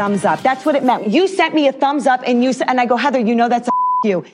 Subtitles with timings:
[0.00, 0.40] thumbs up.
[0.40, 1.08] That's what it meant.
[1.08, 3.68] You sent me a thumbs up and you and I go, Heather, you know that's
[3.68, 3.72] a
[4.08, 4.24] you.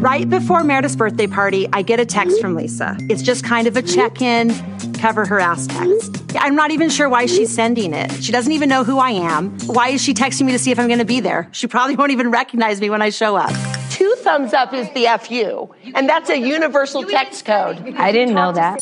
[0.00, 2.94] Right before Meredith's birthday party, I get a text from Lisa.
[3.08, 4.50] It's just kind of a check in,
[4.92, 6.22] cover her ass text.
[6.38, 8.22] I'm not even sure why she's sending it.
[8.22, 9.58] She doesn't even know who I am.
[9.60, 11.48] Why is she texting me to see if I'm going to be there?
[11.52, 13.52] She probably won't even recognize me when I show up.
[13.90, 17.94] Two thumbs up is the FU, and that's a universal text code.
[17.96, 18.78] I didn't know that.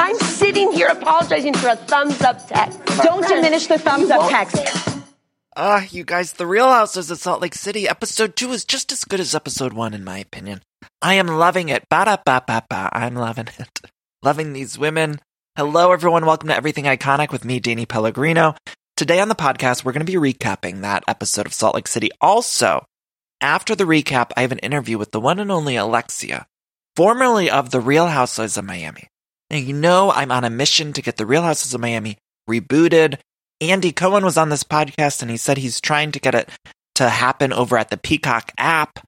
[0.00, 2.84] I'm sitting here apologizing for a thumbs up text.
[3.02, 4.97] Don't diminish the thumbs up text.
[5.60, 9.04] Ah, you guys, The Real Houses of Salt Lake City, episode 2 is just as
[9.04, 10.60] good as episode 1, in my opinion.
[11.02, 11.82] I am loving it.
[11.90, 12.88] Ba da ba ba ba.
[12.92, 13.80] I'm loving it.
[14.22, 15.18] Loving these women.
[15.56, 16.26] Hello, everyone.
[16.26, 18.54] Welcome to Everything Iconic with me, Danny Pellegrino.
[18.96, 22.10] Today on the podcast, we're going to be recapping that episode of Salt Lake City.
[22.20, 22.84] Also,
[23.40, 26.46] after the recap, I have an interview with the one and only Alexia,
[26.94, 29.08] formerly of The Real Housewives of Miami.
[29.50, 32.16] Now, you know I'm on a mission to get The Real Houses of Miami
[32.48, 33.18] rebooted
[33.60, 36.48] Andy Cohen was on this podcast and he said he's trying to get it
[36.94, 39.00] to happen over at the Peacock app.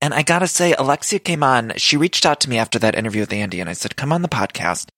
[0.00, 1.72] And I gotta say, Alexia came on.
[1.76, 4.22] She reached out to me after that interview with Andy and I said, come on
[4.22, 4.88] the podcast.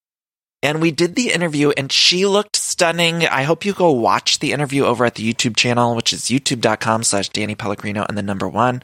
[0.62, 3.26] And we did the interview and she looked stunning.
[3.26, 7.02] I hope you go watch the interview over at the YouTube channel, which is youtube.com
[7.02, 8.82] slash Danny Pellegrino and the number one.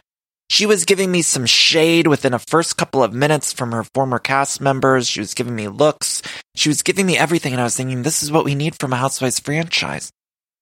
[0.50, 4.18] She was giving me some shade within a first couple of minutes from her former
[4.18, 5.06] cast members.
[5.06, 6.22] She was giving me looks.
[6.56, 7.52] She was giving me everything.
[7.52, 10.10] And I was thinking, this is what we need from a Housewives franchise.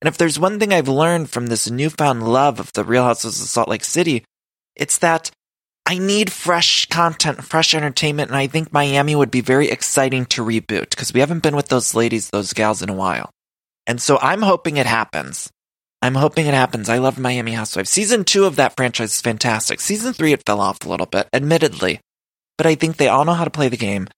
[0.03, 3.41] And if there's one thing I've learned from this newfound love of the Real Houses
[3.41, 4.25] of Salt Lake City,
[4.77, 5.31] it's that
[5.87, 8.29] I need fresh content, fresh entertainment.
[8.29, 11.69] And I think Miami would be very exciting to reboot because we haven't been with
[11.69, 13.31] those ladies, those gals in a while.
[13.87, 15.51] And so I'm hoping it happens.
[16.01, 16.89] I'm hoping it happens.
[16.89, 17.91] I love Miami Housewives.
[17.91, 19.81] Season two of that franchise is fantastic.
[19.81, 22.01] Season three, it fell off a little bit, admittedly,
[22.57, 24.09] but I think they all know how to play the game.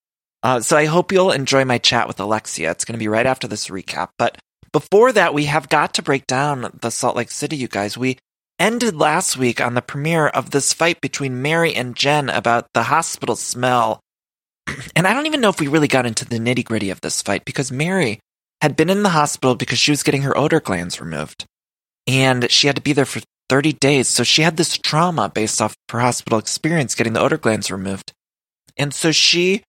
[0.43, 2.71] Uh, so I hope you'll enjoy my chat with Alexia.
[2.71, 4.09] It's going to be right after this recap.
[4.17, 4.37] But
[4.71, 7.97] before that, we have got to break down the Salt Lake City, you guys.
[7.97, 8.17] We
[8.59, 12.83] ended last week on the premiere of this fight between Mary and Jen about the
[12.83, 13.99] hospital smell.
[14.95, 17.21] And I don't even know if we really got into the nitty gritty of this
[17.21, 18.19] fight because Mary
[18.61, 21.45] had been in the hospital because she was getting her odor glands removed
[22.07, 24.07] and she had to be there for 30 days.
[24.07, 28.13] So she had this trauma based off her hospital experience getting the odor glands removed.
[28.77, 29.63] And so she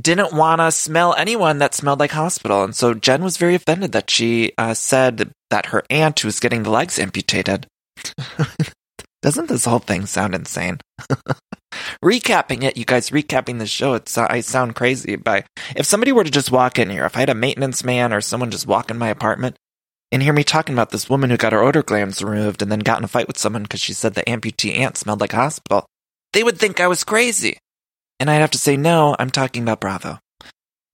[0.00, 2.62] didn't want to smell anyone that smelled like hospital.
[2.64, 6.62] And so Jen was very offended that she uh, said that her aunt was getting
[6.62, 7.66] the legs amputated.
[9.22, 10.78] Doesn't this whole thing sound insane?
[12.04, 15.16] recapping it, you guys recapping the show, it's, uh, I sound crazy.
[15.16, 18.12] By if somebody were to just walk in here, if I had a maintenance man
[18.12, 19.56] or someone just walk in my apartment,
[20.10, 22.80] and hear me talking about this woman who got her odor glands removed and then
[22.80, 25.86] got in a fight with someone because she said the amputee aunt smelled like hospital,
[26.32, 27.58] they would think I was crazy.
[28.20, 30.18] And I'd have to say, no, I'm talking about Bravo.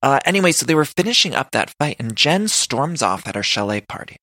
[0.03, 3.41] Uh, anyway, so they were finishing up that fight, and Jen storms off at her
[3.41, 4.17] chalet party.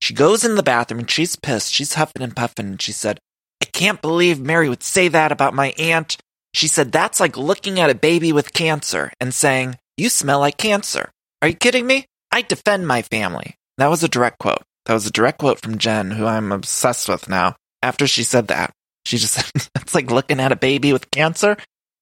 [0.00, 1.72] She goes in the bathroom and she's pissed.
[1.72, 3.20] She's huffing and puffing, and she said,
[3.62, 6.16] I can't believe Mary would say that about my aunt.
[6.54, 10.56] She said, that's like looking at a baby with cancer and saying, You smell like
[10.56, 11.10] cancer.
[11.42, 12.06] Are you kidding me?
[12.32, 13.54] I defend my family.
[13.78, 14.62] That was a direct quote.
[14.84, 17.56] That was a direct quote from Jen, who I'm obsessed with now.
[17.82, 18.72] After she said that,
[19.04, 21.56] she just said, it's like looking at a baby with cancer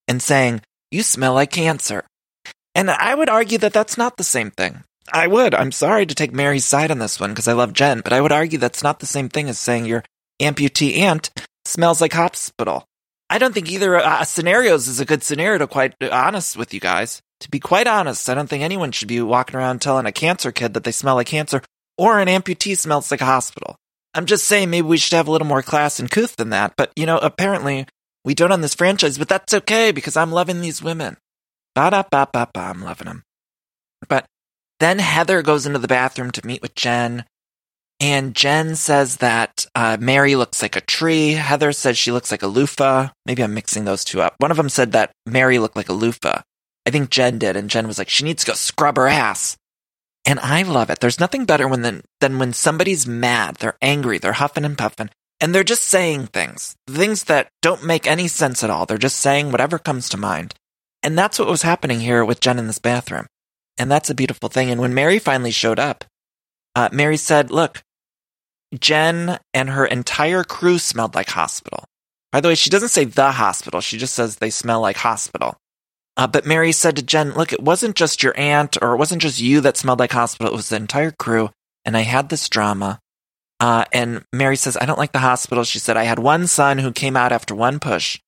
[0.09, 2.05] and saying, you smell like cancer.
[2.75, 4.83] And I would argue that that's not the same thing.
[5.13, 5.55] I would.
[5.55, 8.21] I'm sorry to take Mary's side on this one because I love Jen, but I
[8.21, 10.05] would argue that's not the same thing as saying your
[10.41, 11.31] amputee aunt
[11.65, 12.85] smells like hospital.
[13.29, 16.81] I don't think either uh, scenarios is a good scenario to quite honest with you
[16.81, 17.21] guys.
[17.41, 20.53] To be quite honest, I don't think anyone should be walking around telling a cancer
[20.53, 21.63] kid that they smell like cancer
[21.99, 23.77] or an amputee smells like a hospital.
[24.15, 26.75] I'm just saying maybe we should have a little more class and couth than that.
[26.77, 27.87] But, you know, apparently
[28.25, 31.17] we don't on this franchise, but that's okay because I'm loving these women.
[31.75, 33.23] Ba da ba ba ba, I'm loving them.
[34.09, 34.25] But
[34.81, 37.25] then Heather goes into the bathroom to meet with Jen.
[38.01, 41.33] And Jen says that uh, Mary looks like a tree.
[41.33, 43.11] Heather says she looks like a loofah.
[43.27, 44.35] Maybe I'm mixing those two up.
[44.39, 46.41] One of them said that Mary looked like a loofah.
[46.87, 49.59] I think Jen did, and Jen was like, she needs to go scrub her ass.
[50.25, 51.01] And I love it.
[51.01, 55.11] There's nothing better when than, than when somebody's mad, they're angry, they're huffing and puffing,
[55.41, 58.87] and they're just saying things, things that don't make any sense at all.
[58.87, 60.55] They're just saying whatever comes to mind.
[61.03, 63.27] And that's what was happening here with Jen in this bathroom.
[63.77, 64.71] And that's a beautiful thing.
[64.71, 66.05] And when Mary finally showed up,
[66.75, 67.83] uh, Mary said, look,
[68.79, 71.85] Jen and her entire crew smelled like hospital.
[72.33, 73.81] By the way, she doesn't say the hospital.
[73.81, 75.57] She just says they smell like hospital.
[76.17, 79.23] Uh, but Mary said to Jen, look, it wasn't just your aunt or it wasn't
[79.23, 80.53] just you that smelled like hospital.
[80.53, 81.51] It was the entire crew.
[81.85, 82.99] And I had this drama.
[83.61, 85.65] Uh, and Mary says, I don't like the hospital.
[85.65, 88.19] She said, I had one son who came out after one push.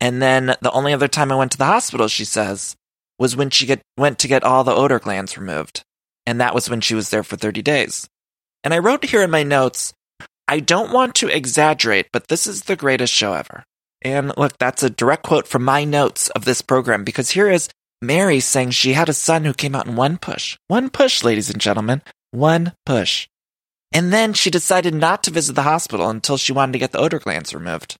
[0.00, 2.74] And then the only other time I went to the hospital, she says,
[3.18, 5.82] was when she get, went to get all the odor glands removed.
[6.26, 8.08] And that was when she was there for 30 days.
[8.66, 9.94] And I wrote here in my notes,
[10.48, 13.62] I don't want to exaggerate, but this is the greatest show ever.
[14.02, 17.68] And look, that's a direct quote from my notes of this program because here is
[18.02, 20.58] Mary saying she had a son who came out in one push.
[20.66, 22.02] One push, ladies and gentlemen.
[22.32, 23.28] One push.
[23.92, 26.98] And then she decided not to visit the hospital until she wanted to get the
[26.98, 27.94] odor glands removed.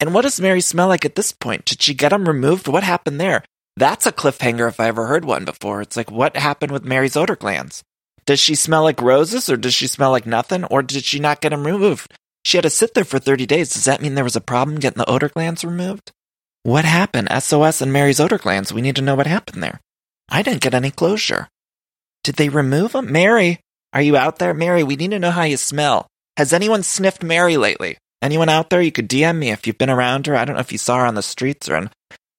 [0.00, 1.66] And what does Mary smell like at this point?
[1.66, 2.66] Did she get them removed?
[2.66, 3.44] What happened there?
[3.76, 5.82] That's a cliffhanger if I ever heard one before.
[5.82, 7.84] It's like, what happened with Mary's odor glands?
[8.26, 10.64] Does she smell like roses or does she smell like nothing?
[10.64, 12.12] Or did she not get them removed?
[12.44, 13.72] She had to sit there for 30 days.
[13.72, 16.10] Does that mean there was a problem getting the odor glands removed?
[16.62, 17.28] What happened?
[17.30, 18.72] SOS and Mary's odor glands.
[18.72, 19.80] We need to know what happened there.
[20.30, 21.48] I didn't get any closure.
[22.22, 23.12] Did they remove them?
[23.12, 23.60] Mary,
[23.92, 24.54] are you out there?
[24.54, 26.06] Mary, we need to know how you smell.
[26.36, 27.98] Has anyone sniffed Mary lately?
[28.22, 28.80] Anyone out there?
[28.80, 30.34] You could DM me if you've been around her.
[30.34, 31.90] I don't know if you saw her on the streets or on,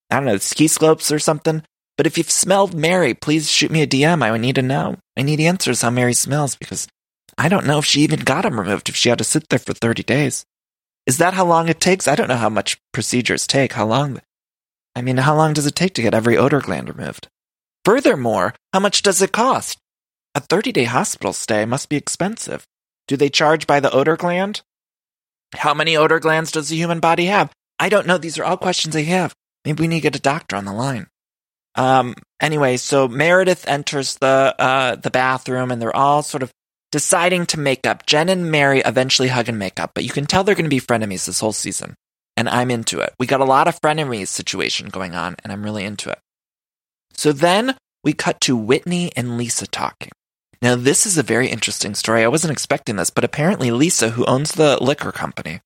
[0.10, 1.64] I don't know, ski slopes or something.
[1.96, 4.24] But if you've smelled Mary, please shoot me a DM.
[4.24, 4.98] I would need to know.
[5.18, 6.88] I need answers how Mary smells because
[7.38, 9.60] I don't know if she even got them removed, if she had to sit there
[9.60, 10.46] for 30 days.
[11.06, 12.08] Is that how long it takes?
[12.08, 13.74] I don't know how much procedures take.
[13.74, 14.22] How long?
[14.96, 17.28] I mean, how long does it take to get every odor gland removed?
[17.84, 19.78] Furthermore, how much does it cost?
[20.34, 22.66] A 30 day hospital stay must be expensive.
[23.08, 24.62] Do they charge by the odor gland?
[25.54, 27.52] How many odor glands does the human body have?
[27.78, 28.18] I don't know.
[28.18, 29.36] These are all questions I have.
[29.64, 31.08] Maybe we need to get a doctor on the line.
[31.76, 36.52] Um, anyway, so Meredith enters the, uh, the bathroom and they're all sort of
[36.92, 38.06] deciding to make up.
[38.06, 40.70] Jen and Mary eventually hug and make up, but you can tell they're going to
[40.70, 41.96] be frenemies this whole season.
[42.38, 43.14] And I'm into it.
[43.20, 46.20] We got a lot of frenemies situation going on, and I'm really into it.
[47.14, 50.12] So then we cut to Whitney and Lisa talking.
[50.62, 52.24] Now, this is a very interesting story.
[52.24, 55.62] I wasn't expecting this, but apparently Lisa, who owns the liquor company,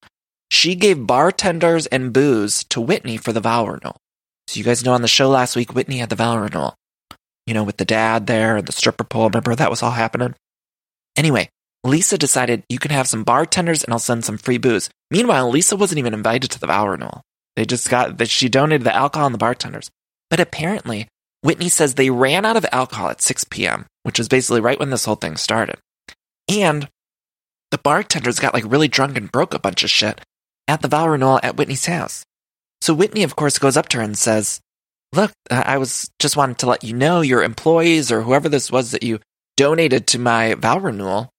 [0.51, 3.97] she gave bartenders and booze to Whitney for the vow renewal.
[4.49, 6.73] So you guys know on the show last week, Whitney had the vow renewal.
[7.45, 9.29] You know, with the dad there and the stripper pole.
[9.29, 10.33] Remember that was all happening?
[11.15, 11.49] Anyway,
[11.83, 14.89] Lisa decided you can have some bartenders and I'll send some free booze.
[15.11, 17.21] Meanwhile, Lisa wasn't even invited to the vow renewal.
[17.55, 19.91] They just got that she donated the alcohol and the bartenders.
[20.31, 21.07] But apparently,
[21.43, 24.89] Whitney says they ran out of alcohol at 6 p.m., which was basically right when
[24.89, 25.77] this whole thing started.
[26.51, 26.89] And
[27.69, 30.21] the bartenders got like really drunk and broke a bunch of shit
[30.67, 32.25] at the vow renewal at Whitney's house.
[32.81, 34.61] So Whitney, of course, goes up to her and says,
[35.13, 38.91] Look, I was just wanted to let you know your employees or whoever this was
[38.91, 39.19] that you
[39.57, 41.31] donated to my vow renewal,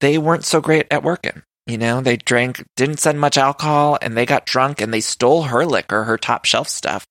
[0.00, 1.42] they weren't so great at working.
[1.66, 5.44] You know, they drank, didn't send much alcohol, and they got drunk and they stole
[5.44, 7.06] her liquor, her top shelf stuff.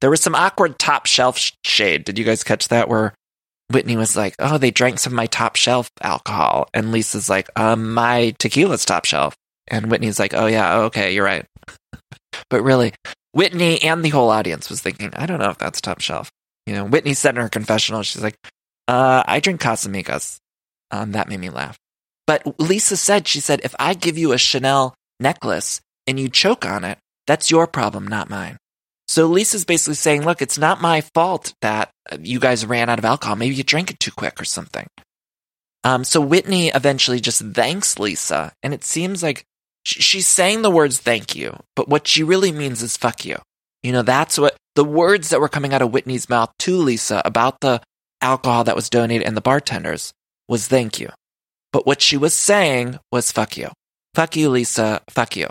[0.00, 2.04] There was some awkward top shelf sh- shade.
[2.04, 2.88] Did you guys catch that?
[2.88, 3.14] Where
[3.70, 7.48] Whitney was like, "Oh, they drank some of my top shelf alcohol," and Lisa's like,
[7.56, 9.34] "Um, my tequila's top shelf,"
[9.66, 11.46] and Whitney's like, "Oh yeah, okay, you're right."
[12.50, 12.92] But really,
[13.32, 16.30] Whitney and the whole audience was thinking, "I don't know if that's top shelf."
[16.66, 18.38] You know, Whitney said in her confessional, she's like,
[18.88, 20.38] uh, I drink Casamigos.
[20.90, 21.78] Um, that made me laugh.
[22.26, 26.64] But Lisa said, she said, if I give you a Chanel necklace and you choke
[26.64, 28.56] on it, that's your problem, not mine.
[29.08, 33.04] So Lisa's basically saying, look, it's not my fault that you guys ran out of
[33.04, 33.36] alcohol.
[33.36, 34.86] Maybe you drank it too quick or something.
[35.82, 39.44] Um, so Whitney eventually just thanks Lisa, and it seems like
[39.84, 43.38] she's saying the words thank you, but what she really means is fuck you.
[43.82, 47.22] You know, that's what the words that were coming out of Whitney's mouth to Lisa
[47.24, 47.80] about the
[48.20, 50.12] alcohol that was donated and the bartenders
[50.48, 51.10] was thank you.
[51.72, 53.68] But what she was saying was fuck you.
[54.14, 55.02] Fuck you, Lisa.
[55.10, 55.48] Fuck you.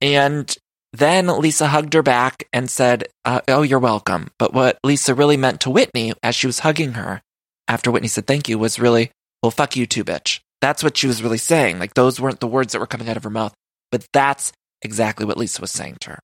[0.00, 0.54] And
[0.92, 4.30] then Lisa hugged her back and said, uh, Oh, you're welcome.
[4.38, 7.22] But what Lisa really meant to Whitney as she was hugging her
[7.68, 9.10] after Whitney said thank you was really,
[9.42, 10.40] Well, fuck you too, bitch.
[10.60, 11.78] That's what she was really saying.
[11.78, 13.54] Like those weren't the words that were coming out of her mouth,
[13.90, 16.18] but that's exactly what Lisa was saying to her.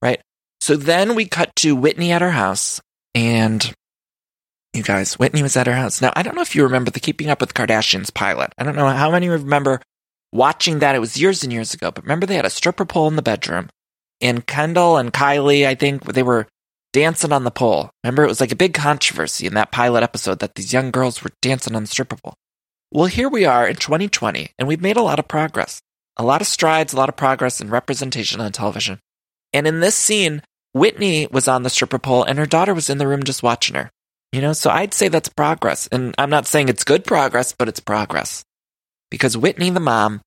[0.00, 0.20] Right?
[0.60, 2.80] So then we cut to Whitney at her house
[3.14, 3.72] and
[4.72, 6.00] you guys, Whitney was at her house.
[6.00, 8.52] Now, I don't know if you remember the Keeping Up with Kardashians pilot.
[8.56, 9.82] I don't know how many remember
[10.32, 10.94] watching that.
[10.94, 13.22] It was years and years ago, but remember they had a stripper pole in the
[13.22, 13.68] bedroom
[14.22, 16.46] and Kendall and Kylie, I think they were
[16.92, 17.90] dancing on the pole.
[18.04, 21.22] Remember, it was like a big controversy in that pilot episode that these young girls
[21.22, 22.34] were dancing on the stripper pole.
[22.94, 25.80] Well, here we are in 2020, and we've made a lot of progress,
[26.18, 28.98] a lot of strides, a lot of progress in representation on television.
[29.54, 30.42] And in this scene,
[30.74, 33.76] Whitney was on the stripper pole and her daughter was in the room just watching
[33.76, 33.90] her.
[34.30, 35.86] You know, so I'd say that's progress.
[35.86, 38.44] And I'm not saying it's good progress, but it's progress.
[39.10, 40.20] Because Whitney, the mom,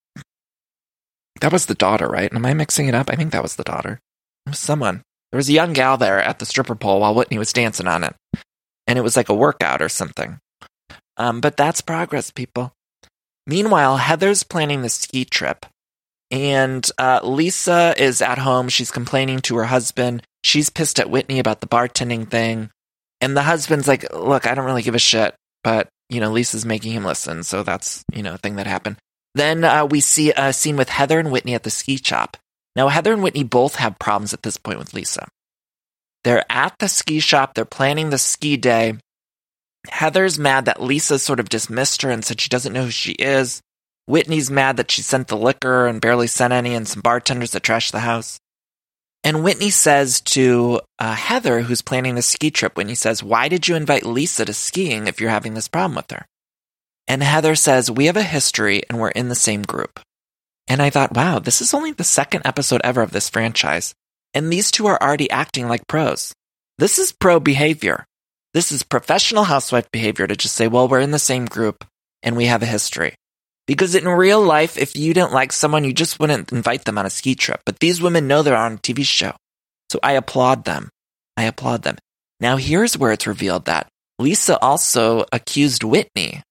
[1.41, 2.33] that was the daughter, right?
[2.33, 3.11] Am I mixing it up?
[3.11, 3.99] I think that was the daughter.
[4.47, 5.03] It was someone.
[5.31, 8.03] There was a young gal there at the stripper pole while Whitney was dancing on
[8.03, 8.15] it.
[8.87, 10.39] And it was like a workout or something.
[11.17, 12.73] Um, but that's progress, people.
[13.47, 15.65] Meanwhile, Heather's planning the ski trip.
[16.31, 18.69] And uh, Lisa is at home.
[18.69, 20.23] She's complaining to her husband.
[20.43, 22.71] She's pissed at Whitney about the bartending thing.
[23.21, 26.65] And the husband's like, look, I don't really give a shit, but, you know, Lisa's
[26.65, 27.43] making him listen.
[27.43, 28.97] So that's, you know, a thing that happened.
[29.35, 32.37] Then uh, we see a scene with Heather and Whitney at the ski shop.
[32.75, 35.27] Now, Heather and Whitney both have problems at this point with Lisa.
[36.23, 37.53] They're at the ski shop.
[37.53, 38.95] They're planning the ski day.
[39.89, 43.13] Heather's mad that Lisa sort of dismissed her and said she doesn't know who she
[43.13, 43.61] is.
[44.07, 47.63] Whitney's mad that she sent the liquor and barely sent any and some bartenders that
[47.63, 48.39] trashed the house.
[49.23, 53.67] And Whitney says to uh, Heather, who's planning the ski trip, Whitney says, Why did
[53.67, 56.25] you invite Lisa to skiing if you're having this problem with her?
[57.07, 59.99] And Heather says, We have a history and we're in the same group.
[60.67, 63.93] And I thought, wow, this is only the second episode ever of this franchise.
[64.33, 66.33] And these two are already acting like pros.
[66.77, 68.05] This is pro behavior.
[68.55, 71.83] This is professional housewife behavior to just say, well, we're in the same group
[72.23, 73.15] and we have a history.
[73.67, 77.05] Because in real life, if you didn't like someone, you just wouldn't invite them on
[77.05, 77.59] a ski trip.
[77.65, 79.33] But these women know they're on a TV show.
[79.91, 80.87] So I applaud them.
[81.35, 81.97] I applaud them.
[82.39, 86.41] Now here's where it's revealed that Lisa also accused Whitney.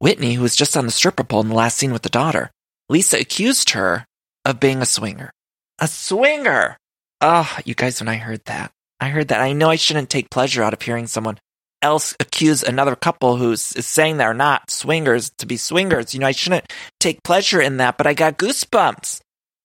[0.00, 2.50] Whitney, who was just on the stripper pole in the last scene with the daughter,
[2.88, 4.06] Lisa accused her
[4.44, 5.30] of being a swinger.
[5.78, 6.76] A swinger!
[7.20, 9.40] Oh, you guys, when I heard that, I heard that.
[9.40, 11.36] I know I shouldn't take pleasure out of hearing someone
[11.82, 16.14] else accuse another couple who's saying they're not swingers to be swingers.
[16.14, 19.20] You know, I shouldn't take pleasure in that, but I got goosebumps.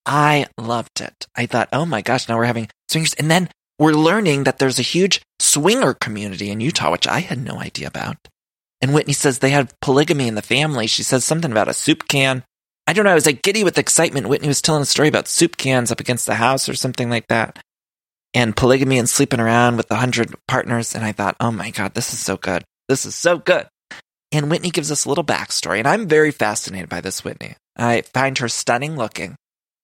[0.08, 1.28] I loved it.
[1.36, 3.14] I thought, oh my gosh, now we're having swingers.
[3.14, 7.38] And then we're learning that there's a huge swinger community in Utah, which I had
[7.38, 8.18] no idea about.
[8.82, 10.88] And Whitney says they have polygamy in the family.
[10.88, 12.44] She says something about a soup can.
[12.88, 13.12] I don't know.
[13.12, 14.30] I was like giddy with excitement.
[14.30, 17.28] Whitney was telling a story about soup cans up against the house or something like
[17.28, 17.60] that
[18.38, 20.94] and polygamy and sleeping around with a hundred partners.
[20.94, 22.64] And I thought, oh my God, this is so good.
[22.88, 23.66] This is so good.
[24.32, 25.80] And Whitney gives us a little backstory.
[25.80, 27.56] And I'm very fascinated by this Whitney.
[27.76, 29.38] I find her stunning looking.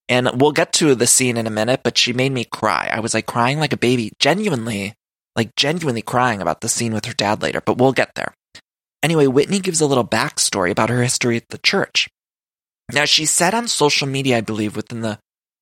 [0.08, 2.92] And we'll get to the scene in a minute, but she made me cry.
[2.94, 4.94] I was like crying like a baby, genuinely,
[5.36, 8.36] like genuinely crying about the scene with her dad later, but we'll get there.
[9.02, 12.08] Anyway, Whitney gives a little backstory about her history at the church.
[12.92, 15.18] Now, she said on social media, I believe, within the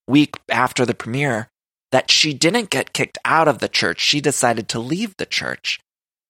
[0.07, 1.47] week after the premiere,
[1.91, 3.99] that she didn't get kicked out of the church.
[3.99, 5.79] She decided to leave the church.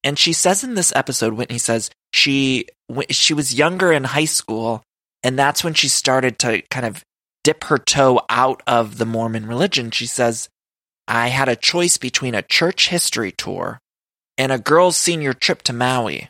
[0.04, 2.66] And she says in this episode, Whitney says she,
[3.10, 4.82] she was younger in high school,
[5.24, 7.04] and that's when she started to kind of
[7.44, 9.92] dip her toe out of the Mormon religion.
[9.92, 10.50] She says,
[11.08, 13.80] I had a choice between a church history tour
[14.38, 16.30] and a girls' senior trip to Maui.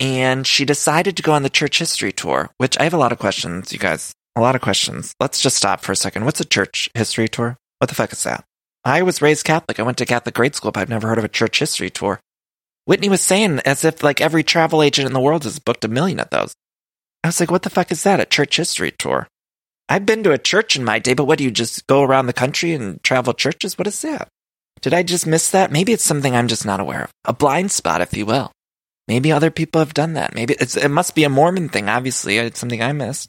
[0.00, 3.12] And she decided to go on the church history tour, which I have a lot
[3.12, 4.12] of questions, you guys.
[4.36, 5.14] A lot of questions.
[5.20, 6.24] Let's just stop for a second.
[6.24, 7.56] What's a church history tour?
[7.84, 8.46] What the fuck is that?
[8.82, 9.78] I was raised Catholic.
[9.78, 12.18] I went to Catholic grade school, but I've never heard of a church history tour.
[12.86, 15.88] Whitney was saying as if like every travel agent in the world has booked a
[15.88, 16.54] million of those.
[17.22, 18.20] I was like, what the fuck is that?
[18.20, 19.28] A church history tour?
[19.86, 22.24] I've been to a church in my day, but what do you just go around
[22.24, 23.76] the country and travel churches?
[23.76, 24.28] What is that?
[24.80, 25.70] Did I just miss that?
[25.70, 27.10] Maybe it's something I'm just not aware of.
[27.26, 28.50] A blind spot, if you will.
[29.08, 30.34] Maybe other people have done that.
[30.34, 32.38] Maybe it must be a Mormon thing, obviously.
[32.38, 33.28] It's something I missed.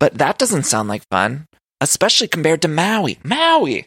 [0.00, 1.46] But that doesn't sound like fun
[1.84, 3.18] especially compared to Maui.
[3.22, 3.86] Maui!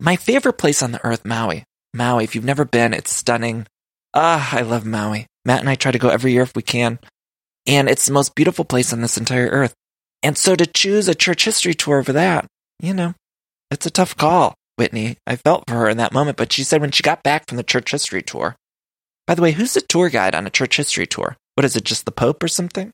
[0.00, 1.64] My favorite place on the earth, Maui.
[1.92, 3.66] Maui, if you've never been, it's stunning.
[4.14, 5.26] Ah, I love Maui.
[5.44, 6.98] Matt and I try to go every year if we can.
[7.66, 9.74] And it's the most beautiful place on this entire earth.
[10.22, 12.46] And so to choose a church history tour for that,
[12.80, 13.12] you know,
[13.70, 15.18] it's a tough call, Whitney.
[15.26, 17.58] I felt for her in that moment, but she said when she got back from
[17.58, 18.56] the church history tour,
[19.26, 21.36] by the way, who's the tour guide on a church history tour?
[21.56, 22.90] What is it, just the Pope or something?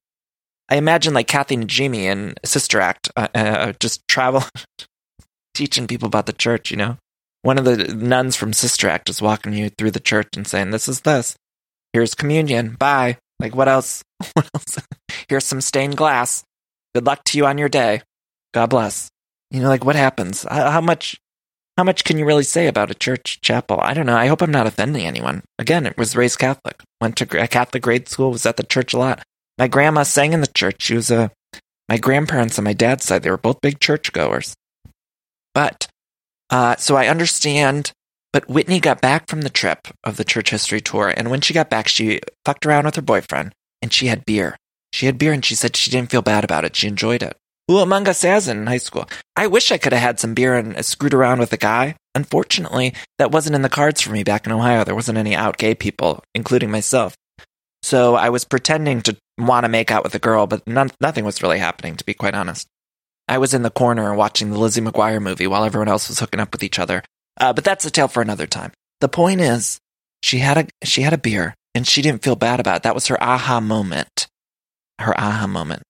[0.70, 4.44] I imagine like Kathy Najimy and Sister Act, uh, uh, just travel,
[5.54, 6.70] teaching people about the church.
[6.70, 6.96] You know,
[7.42, 10.70] one of the nuns from Sister Act is walking you through the church and saying,
[10.70, 11.36] "This is this.
[11.92, 12.76] Here's communion.
[12.78, 14.02] Bye." Like what else?
[14.34, 14.78] What else?
[15.28, 16.44] Here's some stained glass.
[16.94, 18.02] Good luck to you on your day.
[18.52, 19.08] God bless.
[19.50, 20.42] You know, like what happens?
[20.42, 21.18] How, how much?
[21.76, 23.80] How much can you really say about a church chapel?
[23.80, 24.16] I don't know.
[24.16, 25.42] I hope I'm not offending anyone.
[25.58, 26.76] Again, it was raised Catholic.
[27.00, 28.30] Went to a Catholic grade school.
[28.30, 29.22] Was at the church a lot.
[29.60, 30.80] My grandma sang in the church.
[30.80, 31.30] She was a,
[31.86, 34.54] my grandparents on my dad's side, they were both big churchgoers.
[35.52, 35.86] But,
[36.48, 37.92] uh, so I understand,
[38.32, 41.12] but Whitney got back from the trip of the church history tour.
[41.14, 43.52] And when she got back, she fucked around with her boyfriend
[43.82, 44.56] and she had beer.
[44.94, 46.74] She had beer and she said she didn't feel bad about it.
[46.74, 47.36] She enjoyed it.
[47.68, 49.10] Who among us has in high school?
[49.36, 51.96] I wish I could have had some beer and screwed around with a guy.
[52.14, 54.84] unfortunately, that wasn't in the cards for me back in Ohio.
[54.84, 57.14] There wasn't any out gay people, including myself.
[57.82, 61.42] So I was pretending to want to make out with a girl, but nothing was
[61.42, 62.66] really happening, to be quite honest.
[63.26, 66.40] I was in the corner watching the Lizzie McGuire movie while everyone else was hooking
[66.40, 67.02] up with each other.
[67.38, 68.72] Uh, but that's a tale for another time.
[69.00, 69.78] The point is,
[70.22, 72.82] she had a she had a beer and she didn't feel bad about it.
[72.82, 74.26] That was her aha moment.
[74.99, 75.82] Her aha moment.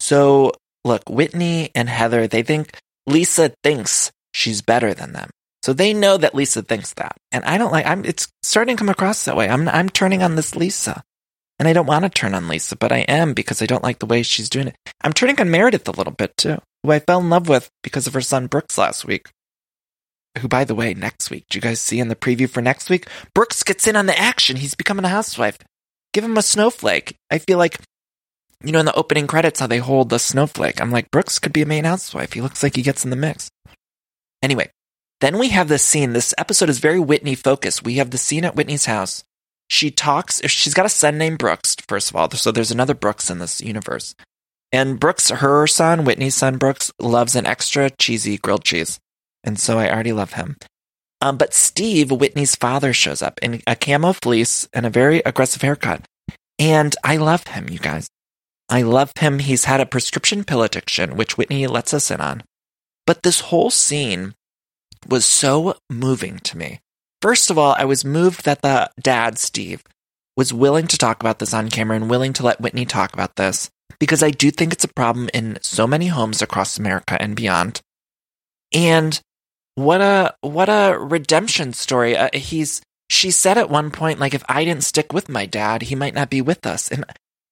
[0.00, 0.52] So
[0.84, 2.76] look, Whitney and Heather, they think
[3.06, 5.30] Lisa thinks she's better than them.
[5.62, 7.16] So they know that Lisa thinks that.
[7.30, 9.48] And I don't like I'm it's starting to come across that way.
[9.48, 11.02] I'm I'm turning on this Lisa.
[11.62, 14.00] And I don't want to turn on Lisa, but I am because I don't like
[14.00, 14.76] the way she's doing it.
[15.02, 18.08] I'm turning on Meredith a little bit too, who I fell in love with because
[18.08, 19.28] of her son Brooks last week.
[20.40, 22.90] Who, by the way, next week, do you guys see in the preview for next
[22.90, 23.06] week?
[23.32, 24.56] Brooks gets in on the action.
[24.56, 25.56] He's becoming a housewife.
[26.12, 27.14] Give him a snowflake.
[27.30, 27.78] I feel like,
[28.64, 30.80] you know, in the opening credits, how they hold the snowflake.
[30.80, 32.32] I'm like, Brooks could be a main housewife.
[32.32, 33.48] He looks like he gets in the mix.
[34.42, 34.68] Anyway,
[35.20, 36.12] then we have this scene.
[36.12, 37.84] This episode is very Whitney focused.
[37.84, 39.22] We have the scene at Whitney's house.
[39.72, 42.30] She talks, she's got a son named Brooks, first of all.
[42.32, 44.14] So there's another Brooks in this universe.
[44.70, 48.98] And Brooks, her son, Whitney's son, Brooks, loves an extra cheesy grilled cheese
[49.44, 50.56] and so I already love him.
[51.20, 55.62] Um, but Steve, Whitney's father, shows up in a camo fleece and a very aggressive
[55.62, 56.04] haircut.
[56.58, 58.08] And I love him, you guys.
[58.68, 59.38] I love him.
[59.38, 62.42] He's had a prescription pill addiction, which Whitney lets us in on.
[63.06, 64.34] But this whole scene
[65.08, 66.80] was so moving to me.
[67.22, 69.84] First of all, I was moved that the dad, Steve,
[70.36, 73.36] was willing to talk about this on camera and willing to let Whitney talk about
[73.36, 77.36] this because I do think it's a problem in so many homes across America and
[77.36, 77.80] beyond.
[78.74, 79.20] And
[79.76, 82.16] what a what a redemption story.
[82.16, 85.82] Uh, he's she said at one point like if I didn't stick with my dad,
[85.82, 86.88] he might not be with us.
[86.90, 87.04] And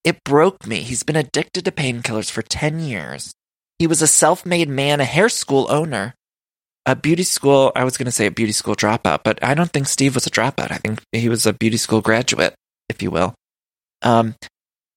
[0.03, 0.81] it broke me.
[0.81, 3.35] He's been addicted to painkillers for 10 years.
[3.79, 6.15] He was a self-made man, a hair school owner,
[6.87, 9.71] a beauty school, I was going to say a beauty school dropout, but I don't
[9.71, 10.71] think Steve was a dropout.
[10.71, 12.55] I think he was a beauty school graduate,
[12.89, 13.35] if you will.
[14.03, 14.35] Um,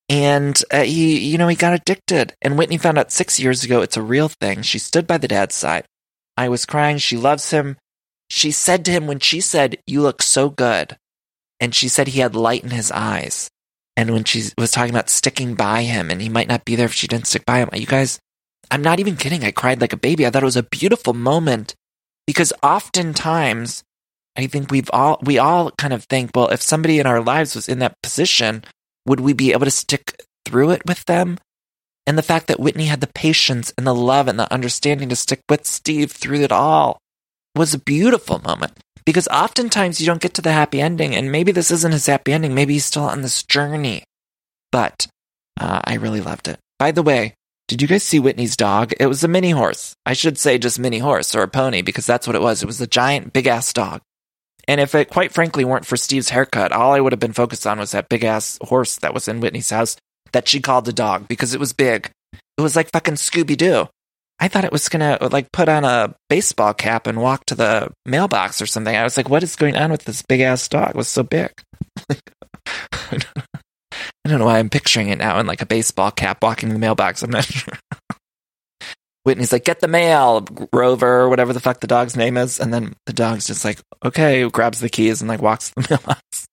[0.10, 2.34] and uh, he, you know, he got addicted.
[2.42, 4.62] And Whitney found out six years ago it's a real thing.
[4.62, 5.86] She stood by the dad's side.
[6.38, 6.98] I was crying.
[6.98, 7.78] She loves him.
[8.30, 10.98] She said to him when she said, You look so good.
[11.60, 13.50] And she said he had light in his eyes.
[13.96, 16.88] And when she was talking about sticking by him and he might not be there
[16.88, 18.20] if she didn't stick by him, you guys,
[18.72, 19.44] I'm not even kidding.
[19.44, 20.26] I cried like a baby.
[20.26, 21.76] I thought it was a beautiful moment
[22.26, 23.84] because oftentimes
[24.36, 27.56] I think we've all, we all kind of think, well, if somebody in our lives
[27.56, 28.64] was in that position,
[29.06, 31.38] would we be able to stick through it with them?
[32.06, 35.16] And the fact that Whitney had the patience and the love and the understanding to
[35.16, 36.98] stick with Steve through it all
[37.56, 38.74] was a beautiful moment.
[39.06, 42.32] Because oftentimes you don't get to the happy ending, and maybe this isn't his happy
[42.32, 42.56] ending.
[42.56, 44.04] Maybe he's still on this journey.
[44.72, 45.08] But
[45.60, 46.58] uh, I really loved it.
[46.80, 47.36] By the way,
[47.74, 48.94] did you guys see Whitney's dog?
[49.00, 49.96] It was a mini horse.
[50.06, 52.62] I should say just mini horse or a pony because that's what it was.
[52.62, 54.02] It was a giant, big ass dog.
[54.68, 57.66] And if it quite frankly weren't for Steve's haircut, all I would have been focused
[57.66, 59.98] on was that big ass horse that was in Whitney's house
[60.34, 62.12] that she called a dog because it was big.
[62.32, 63.88] It was like fucking Scooby Doo.
[64.40, 67.92] I thought it was gonna like put on a baseball cap and walk to the
[68.06, 68.96] mailbox or something.
[68.96, 70.90] I was like, what is going on with this big ass dog?
[70.90, 71.50] It was so big.
[74.26, 76.80] I don't know why I'm picturing it now in like a baseball cap walking the
[76.80, 77.24] mailbox.
[77.24, 77.74] I'm not sure.
[79.24, 82.60] Whitney's like, get the mail, Rover, whatever the fuck the dog's name is.
[82.60, 86.46] And then the dog's just like, okay, grabs the keys and like walks the mailbox.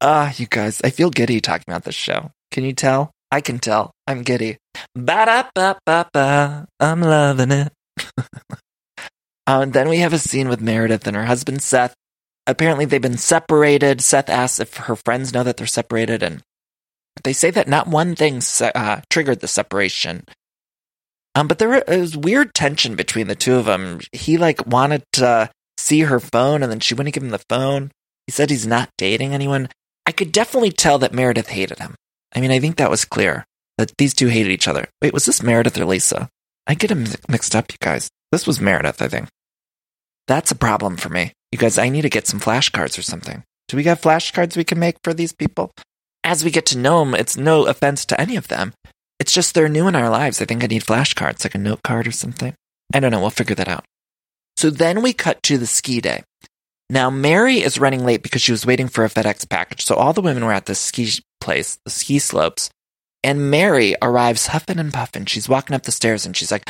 [0.00, 2.30] Ah, uh, you guys, I feel giddy talking about this show.
[2.50, 3.10] Can you tell?
[3.30, 3.92] I can tell.
[4.06, 4.58] I'm giddy.
[4.94, 6.66] Ba da ba ba ba.
[6.78, 7.72] I'm loving it.
[8.18, 9.02] uh,
[9.46, 11.94] and then we have a scene with Meredith and her husband Seth.
[12.46, 14.00] Apparently, they've been separated.
[14.00, 16.42] Seth asks if her friends know that they're separated, and
[17.24, 20.24] they say that not one thing uh, triggered the separation.
[21.34, 24.00] Um, but there was weird tension between the two of them.
[24.12, 27.90] He like wanted to see her phone, and then she wouldn't give him the phone.
[28.26, 29.68] He said he's not dating anyone.
[30.06, 31.94] I could definitely tell that Meredith hated him.
[32.34, 33.44] I mean, I think that was clear
[33.76, 34.88] that these two hated each other.
[35.02, 36.28] Wait, was this Meredith or Lisa?
[36.66, 38.08] I get them mixed up, you guys.
[38.32, 39.28] This was Meredith, I think.
[40.26, 41.32] That's a problem for me.
[41.56, 43.42] You guys, I need to get some flashcards or something.
[43.68, 45.70] Do we got flashcards we can make for these people?
[46.22, 48.74] As we get to know them, it's no offense to any of them.
[49.18, 50.42] It's just they're new in our lives.
[50.42, 52.52] I think I need flashcards, like a note card or something.
[52.92, 53.22] I don't know.
[53.22, 53.86] We'll figure that out.
[54.58, 56.24] So then we cut to the ski day.
[56.90, 59.82] Now, Mary is running late because she was waiting for a FedEx package.
[59.82, 61.08] So all the women were at the ski
[61.40, 62.68] place, the ski slopes.
[63.24, 65.24] And Mary arrives huffing and puffing.
[65.24, 66.68] She's walking up the stairs and she's like,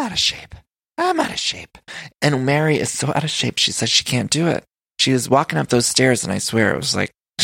[0.00, 0.54] I'm out of shape.
[0.96, 1.76] I'm out of shape.
[2.22, 4.64] And Mary is so out of shape, she says she can't do it.
[4.98, 7.10] She was walking up those stairs, and I swear it was like,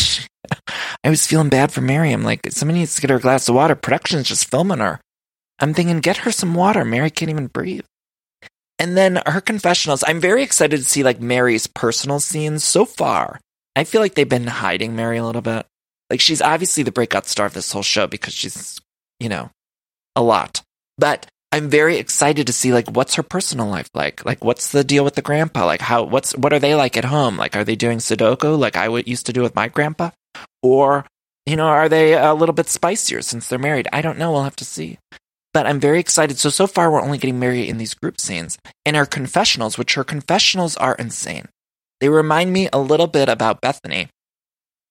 [1.05, 2.13] I was feeling bad for Mary.
[2.13, 3.75] I'm like, somebody needs to get her a glass of water.
[3.75, 5.03] Production's just filming her.
[5.59, 6.83] I'm thinking, get her some water.
[6.83, 7.85] Mary can't even breathe.
[8.79, 10.03] And then her confessionals.
[10.07, 13.39] I'm very excited to see like Mary's personal scenes so far.
[13.75, 15.67] I feel like they've been hiding Mary a little bit.
[16.09, 18.81] Like she's obviously the breakout star of this whole show because she's,
[19.21, 19.51] you know,
[20.15, 20.63] a lot.
[20.97, 24.23] But I'm very excited to see like what's her personal life like.
[24.27, 25.65] Like what's the deal with the grandpa?
[25.65, 27.39] Like how what's what are they like at home?
[27.39, 30.11] Like are they doing Sudoku like I used to do with my grandpa?
[30.63, 31.07] Or
[31.47, 33.89] you know, are they a little bit spicier since they're married?
[33.91, 34.33] I don't know.
[34.33, 34.99] We'll have to see.
[35.55, 36.37] But I'm very excited.
[36.37, 38.59] So so far we're only getting Mary in these group scenes.
[38.85, 41.49] In her confessionals, which her confessionals are insane.
[42.03, 44.11] They remind me a little bit about Bethany.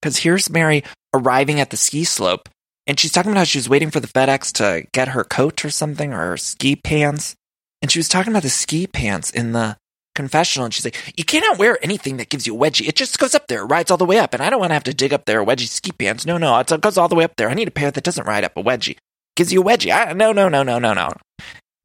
[0.01, 2.49] Because here's Mary arriving at the ski slope
[2.87, 5.65] and she's talking about how she was waiting for the FedEx to get her coat
[5.65, 7.35] or something or her ski pants.
[7.81, 9.77] And she was talking about the ski pants in the
[10.13, 10.65] confessional.
[10.65, 12.87] And she's like, You cannot wear anything that gives you a wedgie.
[12.87, 14.33] It just goes up there, rides all the way up.
[14.33, 16.25] And I don't want to have to dig up there wedgie ski pants.
[16.25, 17.49] No, no, it goes all the way up there.
[17.49, 18.97] I need a pair that doesn't ride up a wedgie.
[19.35, 19.93] Gives you a wedgie.
[19.93, 21.13] I, no, no, no, no, no, no.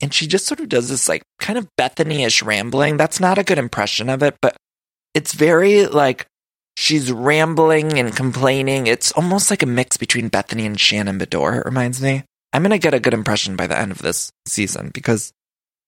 [0.02, 2.96] And she just sort of does this like kind of Bethany ish rambling.
[2.96, 4.56] That's not a good impression of it, but
[5.14, 6.26] it's very like
[6.80, 8.86] she's rambling and complaining.
[8.86, 12.24] It's almost like a mix between Bethany and Shannon Beador, it reminds me.
[12.52, 15.32] I'm going to get a good impression by the end of this season because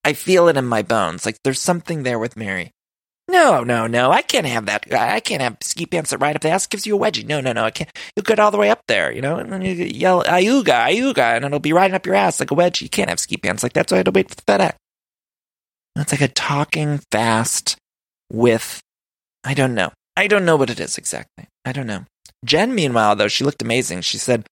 [0.04, 1.24] I feel it in my bones.
[1.24, 2.70] Like there's something there with Mary.
[3.26, 4.10] No, no, no.
[4.12, 4.92] I can't have that.
[4.92, 7.26] I can't have ski pants that ride up the ass gives you a wedgie.
[7.26, 7.64] No, no, no.
[7.64, 7.90] I can't.
[8.14, 11.36] You get all the way up there, you know, and then you yell "Ayuga, Ayuga,"
[11.36, 12.82] and it'll be riding up your ass like a wedgie.
[12.82, 14.72] You can't have ski pants like that, so I had to wait for the FedEx.
[15.96, 17.76] It's like a talking fast
[18.30, 18.80] with,
[19.44, 19.92] I don't know.
[20.16, 21.46] I don't know what it is exactly.
[21.64, 22.04] I don't know.
[22.44, 24.02] Jen, meanwhile, though, she looked amazing.
[24.02, 24.46] She said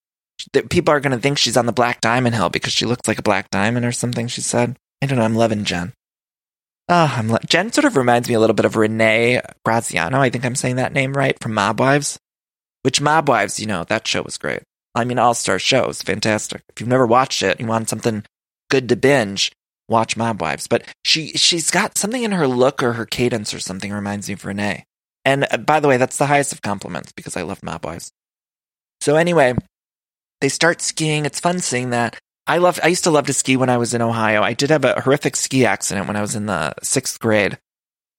[0.53, 3.07] that people are going to think she's on the Black Diamond Hill because she looks
[3.07, 4.27] like a black diamond or something.
[4.29, 5.25] She said, I don't know.
[5.25, 5.93] I'm loving Jen.
[6.89, 10.21] Oh, I'm le- Jen sort of reminds me a little bit of Renee Graziano.
[10.21, 12.19] I think I'm saying that name right from Mob Wives.
[12.83, 14.63] Which Mob Wives, you know, that show was great.
[14.95, 16.63] I mean, all star show was fantastic.
[16.71, 18.25] If you've never watched it, and you want something
[18.71, 19.53] good to binge,
[19.89, 20.67] watch Mob Wives.
[20.67, 24.35] But she she's got something in her look or her cadence or something reminds me
[24.35, 24.85] of Renee.
[25.25, 28.11] And uh, by the way, that's the highest of compliments because I love Mob Wives.
[29.01, 29.55] So anyway,
[30.41, 31.27] they start skiing.
[31.27, 32.19] It's fun seeing that.
[32.47, 32.81] I love.
[32.83, 34.43] I used to love to ski when I was in Ohio.
[34.43, 37.59] I did have a horrific ski accident when I was in the sixth grade.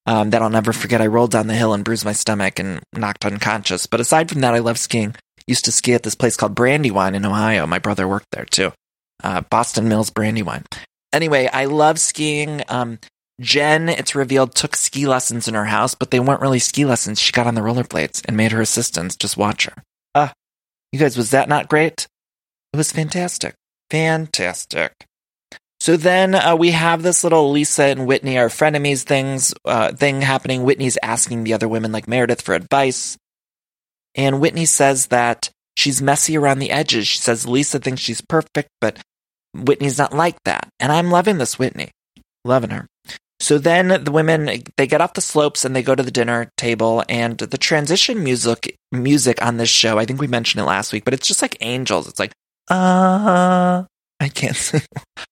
[0.08, 1.02] Um, that I'll never forget.
[1.02, 3.86] I rolled down the hill and bruised my stomach and knocked unconscious.
[3.86, 5.16] But aside from that, I love skiing.
[5.46, 7.68] Used to ski at this place called Brandywine in Ohio.
[7.68, 8.72] My brother worked there too.
[9.24, 10.64] Uh, Boston Mills Brandywine.
[11.14, 12.64] Anyway, I love skiing.
[12.68, 13.00] Um,
[13.41, 17.19] Jen, it's revealed, took ski lessons in her house, but they weren't really ski lessons.
[17.19, 19.84] She got on the rollerblades and made her assistants just watch her.
[20.13, 20.34] Ah, uh,
[20.91, 22.08] you guys, was that not great?
[22.73, 23.56] It was fantastic.
[23.89, 24.93] Fantastic.
[25.80, 30.21] So then uh, we have this little Lisa and Whitney are frenemies things uh, thing
[30.21, 30.63] happening.
[30.63, 33.17] Whitney's asking the other women like Meredith for advice,
[34.13, 37.08] and Whitney says that she's messy around the edges.
[37.08, 38.99] She says Lisa thinks she's perfect, but
[39.56, 40.69] Whitney's not like that.
[40.80, 41.89] And I'm loving this Whitney,
[42.45, 42.88] loving her.
[43.41, 46.51] So then the women they get off the slopes and they go to the dinner
[46.58, 50.93] table and the transition music music on this show, I think we mentioned it last
[50.93, 52.08] week, but it's just like angels.
[52.08, 52.34] It's like
[52.69, 53.84] uh
[54.19, 54.84] I can't sing.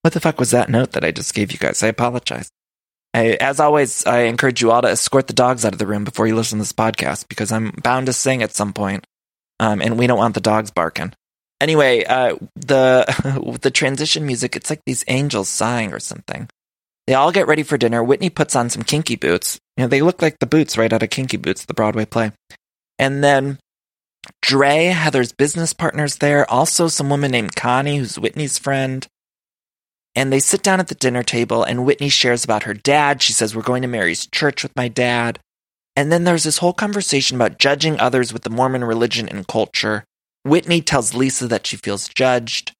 [0.01, 1.83] What the fuck was that note that I just gave you guys?
[1.83, 2.49] I apologize.
[3.13, 6.03] I, as always, I encourage you all to escort the dogs out of the room
[6.03, 9.05] before you listen to this podcast because I'm bound to sing at some point,
[9.59, 11.13] um, and we don't want the dogs barking.
[11.61, 16.49] Anyway, uh, the the transition music, it's like these angels sighing or something.
[17.09, 18.03] They all get ready for dinner.
[18.03, 19.59] Whitney puts on some kinky boots.
[19.75, 22.33] You know, they look like the boots right out of Kinky Boots, the Broadway play.
[22.99, 23.57] And then
[24.43, 26.47] Dre, Heather's business partner's there.
[26.51, 29.07] Also, some woman named Connie, who's Whitney's friend.
[30.13, 33.23] And they sit down at the dinner table, and Whitney shares about her dad.
[33.23, 35.39] She says, We're going to Mary's church with my dad.
[35.95, 40.03] And then there's this whole conversation about judging others with the Mormon religion and culture.
[40.43, 42.71] Whitney tells Lisa that she feels judged.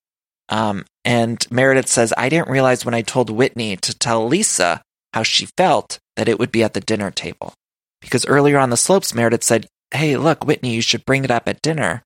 [0.49, 4.81] Um, and Meredith says, I didn't realize when I told Whitney to tell Lisa
[5.13, 7.53] how she felt that it would be at the dinner table.
[8.01, 11.47] Because earlier on the slopes, Meredith said, Hey, look, Whitney, you should bring it up
[11.47, 12.03] at dinner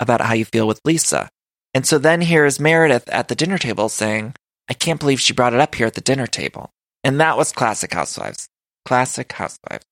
[0.00, 1.28] about how you feel with Lisa.
[1.74, 4.34] And so then here's Meredith at the dinner table saying,
[4.68, 6.70] I can't believe she brought it up here at the dinner table.
[7.04, 8.48] And that was classic Housewives.
[8.84, 9.84] Classic Housewives.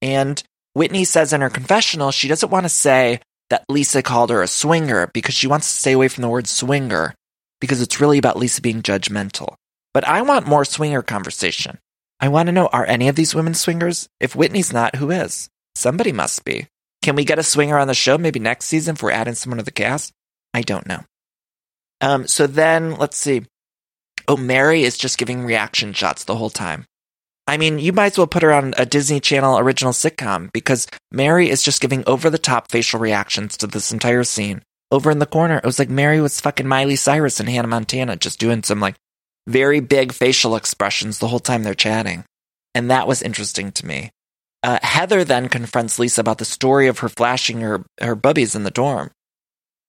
[0.00, 0.42] And
[0.74, 4.46] Whitney says in her confessional, she doesn't want to say that Lisa called her a
[4.46, 7.14] swinger because she wants to stay away from the word swinger
[7.60, 9.54] because it's really about Lisa being judgmental.
[9.92, 11.78] But I want more swinger conversation.
[12.20, 14.08] I want to know are any of these women swingers?
[14.20, 15.48] If Whitney's not, who is?
[15.74, 16.66] Somebody must be.
[17.02, 19.58] Can we get a swinger on the show maybe next season if we're adding someone
[19.58, 20.12] to the cast?
[20.52, 21.04] I don't know.
[22.00, 23.46] Um, so then let's see.
[24.28, 26.84] Oh, Mary is just giving reaction shots the whole time.
[27.46, 30.86] I mean, you might as well put her on a Disney Channel original sitcom because
[31.10, 34.62] Mary is just giving over the top facial reactions to this entire scene.
[34.90, 38.16] Over in the corner, it was like Mary was fucking Miley Cyrus and Hannah Montana
[38.16, 38.96] just doing some like
[39.46, 42.24] very big facial expressions the whole time they're chatting.
[42.74, 44.10] And that was interesting to me.
[44.62, 48.64] Uh, Heather then confronts Lisa about the story of her flashing her, her bubbies in
[48.64, 49.10] the dorm.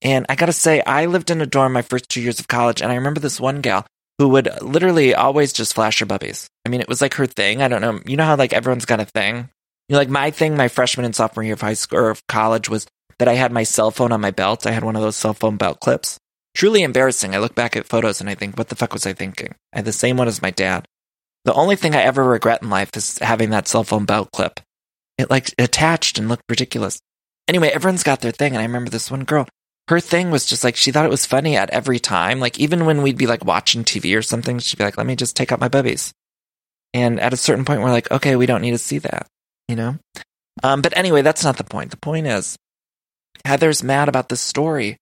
[0.01, 2.81] And I gotta say, I lived in a dorm my first two years of college,
[2.81, 3.85] and I remember this one gal
[4.17, 6.47] who would literally always just flash her bubbies.
[6.65, 7.61] I mean, it was like her thing.
[7.61, 7.99] I don't know.
[8.05, 9.49] You know how like everyone's got a thing?
[9.89, 12.25] You know, like my thing, my freshman and sophomore year of high school or of
[12.27, 12.87] college was
[13.21, 14.65] that I had my cell phone on my belt.
[14.65, 16.17] I had one of those cell phone belt clips.
[16.55, 17.35] Truly embarrassing.
[17.35, 19.53] I look back at photos and I think, what the fuck was I thinking?
[19.71, 20.85] I had the same one as my dad.
[21.45, 24.59] The only thing I ever regret in life is having that cell phone belt clip.
[25.19, 26.99] It like attached and looked ridiculous.
[27.47, 28.53] Anyway, everyone's got their thing.
[28.53, 29.47] And I remember this one girl,
[29.87, 32.39] her thing was just like, she thought it was funny at every time.
[32.39, 35.15] Like, even when we'd be like watching TV or something, she'd be like, let me
[35.15, 36.11] just take out my bubbies.
[36.91, 39.27] And at a certain point, we're like, okay, we don't need to see that,
[39.67, 39.99] you know?
[40.63, 41.91] Um, but anyway, that's not the point.
[41.91, 42.57] The point is,
[43.45, 44.97] Heather's mad about the story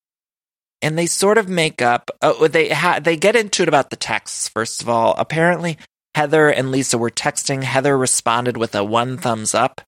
[0.82, 2.10] and they sort of make up.
[2.22, 4.48] Oh, they ha- they get into it about the texts.
[4.48, 5.78] First of all, apparently
[6.16, 7.64] Heather and Lisa were texting.
[7.64, 9.82] Heather responded with a one thumbs up,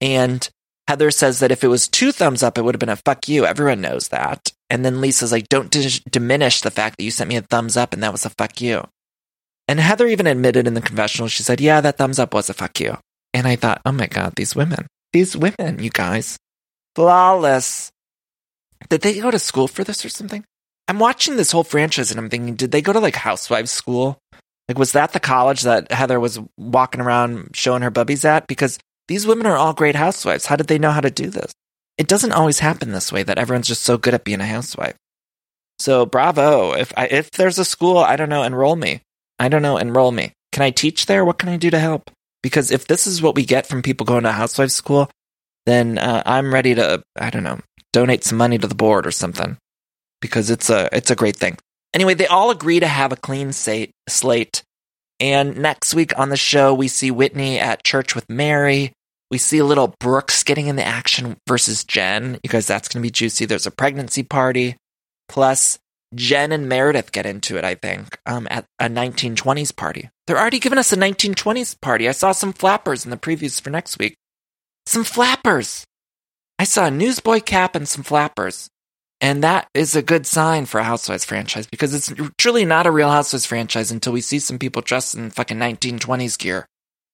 [0.00, 0.48] and
[0.88, 3.28] Heather says that if it was two thumbs up, it would have been a fuck
[3.28, 3.44] you.
[3.44, 4.52] Everyone knows that.
[4.68, 7.76] And then Lisa's like, don't d- diminish the fact that you sent me a thumbs
[7.76, 8.86] up, and that was a fuck you.
[9.66, 12.54] And Heather even admitted in the confessional, she said, yeah, that thumbs up was a
[12.54, 12.96] fuck you.
[13.32, 16.36] And I thought, oh my god, these women, these women, you guys,
[16.94, 17.90] flawless.
[18.88, 20.44] Did they go to school for this or something?
[20.88, 24.18] I'm watching this whole franchise and I'm thinking, did they go to like housewives school?
[24.68, 28.46] Like, was that the college that Heather was walking around showing her bubbies at?
[28.46, 30.46] Because these women are all great housewives.
[30.46, 31.52] How did they know how to do this?
[31.98, 34.94] It doesn't always happen this way that everyone's just so good at being a housewife.
[35.80, 36.72] So bravo.
[36.72, 39.02] If I, if there's a school, I don't know, enroll me.
[39.38, 40.32] I don't know, enroll me.
[40.52, 41.24] Can I teach there?
[41.24, 42.10] What can I do to help?
[42.42, 45.10] Because if this is what we get from people going to housewife school,
[45.66, 47.60] then uh, I'm ready to, I don't know,
[47.92, 49.56] donate some money to the board or something
[50.20, 51.56] because it's a it's a great thing.
[51.92, 54.62] Anyway, they all agree to have a clean slate.
[55.18, 58.92] And next week on the show, we see Whitney at church with Mary.
[59.30, 62.38] We see a little Brooks getting in the action versus Jen.
[62.42, 63.44] You guys, that's going to be juicy.
[63.44, 64.76] There's a pregnancy party.
[65.28, 65.78] Plus,
[66.14, 70.10] Jen and Meredith get into it, I think, um, at a 1920s party.
[70.26, 72.08] They're already giving us a 1920s party.
[72.08, 74.16] I saw some flappers in the previews for next week.
[74.90, 75.84] Some flappers.
[76.58, 78.68] I saw a newsboy cap and some flappers.
[79.20, 82.90] And that is a good sign for a Housewives franchise because it's truly not a
[82.90, 86.66] real Housewives franchise until we see some people dressed in fucking 1920s gear.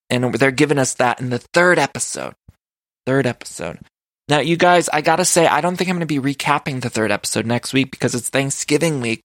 [0.09, 2.33] And they're giving us that in the third episode.
[3.05, 3.81] Third episode.
[4.27, 7.13] Now, you guys, I gotta say, I don't think I'm gonna be recapping the third
[7.13, 9.21] episode next week because it's Thanksgiving week.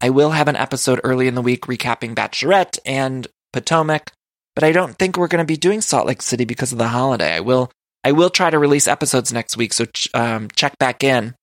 [0.00, 4.12] I will have an episode early in the week recapping Bachelorette and Potomac,
[4.54, 7.34] but I don't think we're gonna be doing Salt Lake City because of the holiday.
[7.34, 7.72] I will
[8.04, 11.34] I will try to release episodes next week, so ch- um, check back in.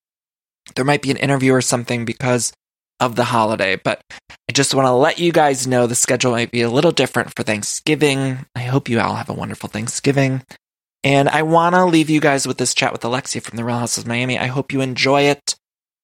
[0.74, 2.52] There might be an interview or something because
[2.98, 4.00] of the holiday, but
[4.48, 7.34] I just want to let you guys know the schedule might be a little different
[7.36, 8.38] for Thanksgiving.
[8.54, 10.42] I hope you all have a wonderful Thanksgiving.
[11.04, 13.78] And I want to leave you guys with this chat with Alexia from the Real
[13.78, 14.38] House of Miami.
[14.38, 15.54] I hope you enjoy it.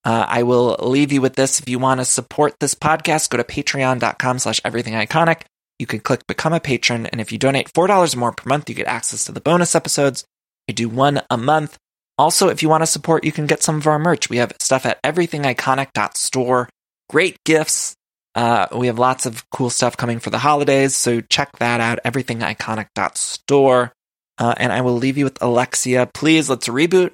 [0.04, 1.60] Uh, I will leave you with this.
[1.60, 5.42] If you want to support this podcast, go to patreon.com slash everything iconic.
[5.78, 7.06] You can click become a patron.
[7.06, 10.24] And if you donate $4 more per month, you get access to the bonus episodes,
[10.72, 11.78] Do one a month.
[12.18, 14.28] Also, if you want to support, you can get some of our merch.
[14.28, 16.68] We have stuff at everythingiconic.store.
[17.08, 17.94] Great gifts.
[18.34, 21.98] Uh, we have lots of cool stuff coming for the holidays, so check that out,
[22.04, 23.92] everythingiconic.store.
[24.38, 26.08] Uh, and I will leave you with Alexia.
[26.12, 27.12] Please, let's reboot,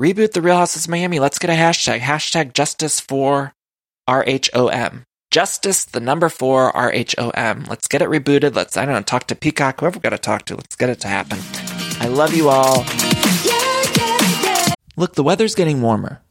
[0.00, 1.20] reboot the Real Houses Miami.
[1.20, 3.52] Let's get a hashtag, hashtag justice for
[4.08, 5.02] RHOM.
[5.30, 7.68] Justice, the number four, RHOM.
[7.68, 8.56] Let's get it rebooted.
[8.56, 10.56] Let's, I don't know, talk to Peacock, whoever we got to talk to.
[10.56, 11.38] Let's get it to happen.
[12.00, 12.84] I love you all.
[14.96, 16.22] Look, the weather's getting warmer.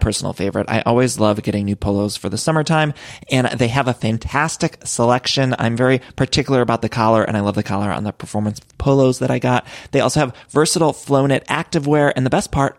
[0.00, 0.66] personal favorite.
[0.68, 2.94] I always love getting new polos for the summertime
[3.30, 5.54] and they have a fantastic selection.
[5.58, 9.18] I'm very particular about the collar and I love the collar on the performance polos
[9.18, 9.66] that I got.
[9.92, 12.78] They also have versatile flow knit activewear and the best part,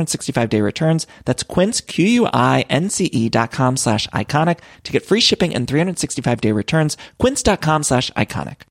[0.01, 1.07] 365 day returns.
[1.25, 6.97] That's quince, Q-U-I-N-C-E dot com slash iconic to get free shipping and 365 day returns.
[7.19, 8.70] Quince.com slash iconic.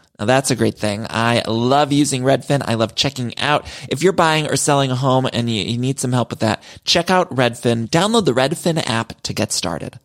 [0.21, 1.07] Now that's a great thing.
[1.09, 2.61] I love using Redfin.
[2.63, 3.65] I love checking out.
[3.89, 6.61] If you're buying or selling a home and you, you need some help with that,
[6.85, 7.89] check out Redfin.
[7.89, 9.99] Download the Redfin app to get started.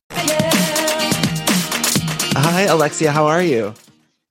[2.33, 3.13] Hi, Alexia.
[3.13, 3.75] How are you?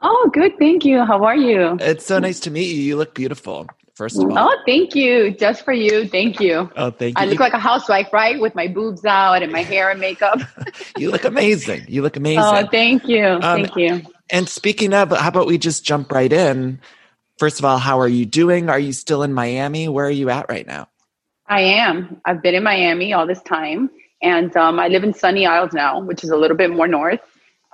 [0.02, 0.58] Oh, good.
[0.58, 1.06] Thank you.
[1.06, 1.78] How are you?
[1.80, 2.82] It's so nice to meet you.
[2.82, 3.68] You look beautiful.
[3.94, 4.40] First of all.
[4.40, 5.36] Oh, thank you.
[5.36, 6.08] Just for you.
[6.08, 6.68] Thank you.
[6.76, 7.24] Oh, thank you.
[7.24, 8.42] I look like a housewife, right?
[8.42, 10.40] With my boobs out and my hair and makeup.
[10.98, 11.86] you look amazing.
[11.88, 12.42] You look amazing.
[12.44, 13.24] Oh, thank you.
[13.24, 14.02] Um, thank you.
[14.30, 16.80] And speaking of, how about we just jump right in?
[17.38, 18.70] First of all, how are you doing?
[18.70, 19.88] Are you still in Miami?
[19.88, 20.88] Where are you at right now?
[21.48, 22.22] I am.
[22.26, 23.90] I've been in Miami all this time,
[24.22, 27.20] and um, I live in Sunny Isles now, which is a little bit more north.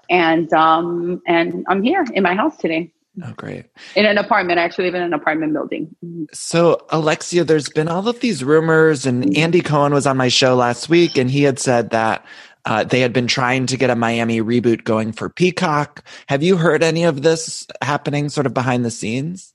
[0.09, 2.91] And um, and I'm here in my house today.
[3.23, 3.65] Oh, great.
[3.95, 4.59] In an apartment.
[4.59, 5.93] I actually live in an apartment building.
[6.33, 10.55] So, Alexia, there's been all of these rumors, and Andy Cohen was on my show
[10.55, 12.25] last week, and he had said that
[12.65, 16.03] uh, they had been trying to get a Miami reboot going for Peacock.
[16.27, 19.53] Have you heard any of this happening sort of behind the scenes?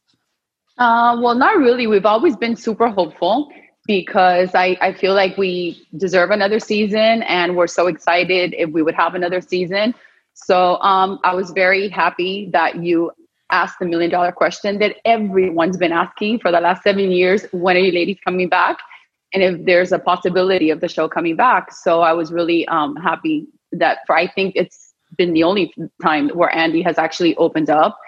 [0.79, 1.87] Uh, well, not really.
[1.87, 3.51] We've always been super hopeful
[3.87, 8.83] because I, I feel like we deserve another season and we're so excited if we
[8.83, 9.95] would have another season.
[10.35, 13.13] So um, I was very happy that you
[13.51, 17.77] asked the million dollar question that everyone's been asking for the last seven years when
[17.77, 18.79] are you ladies coming back?
[19.33, 21.73] And if there's a possibility of the show coming back.
[21.73, 26.29] So I was really um, happy that for I think it's been the only time
[26.31, 27.99] where Andy has actually opened up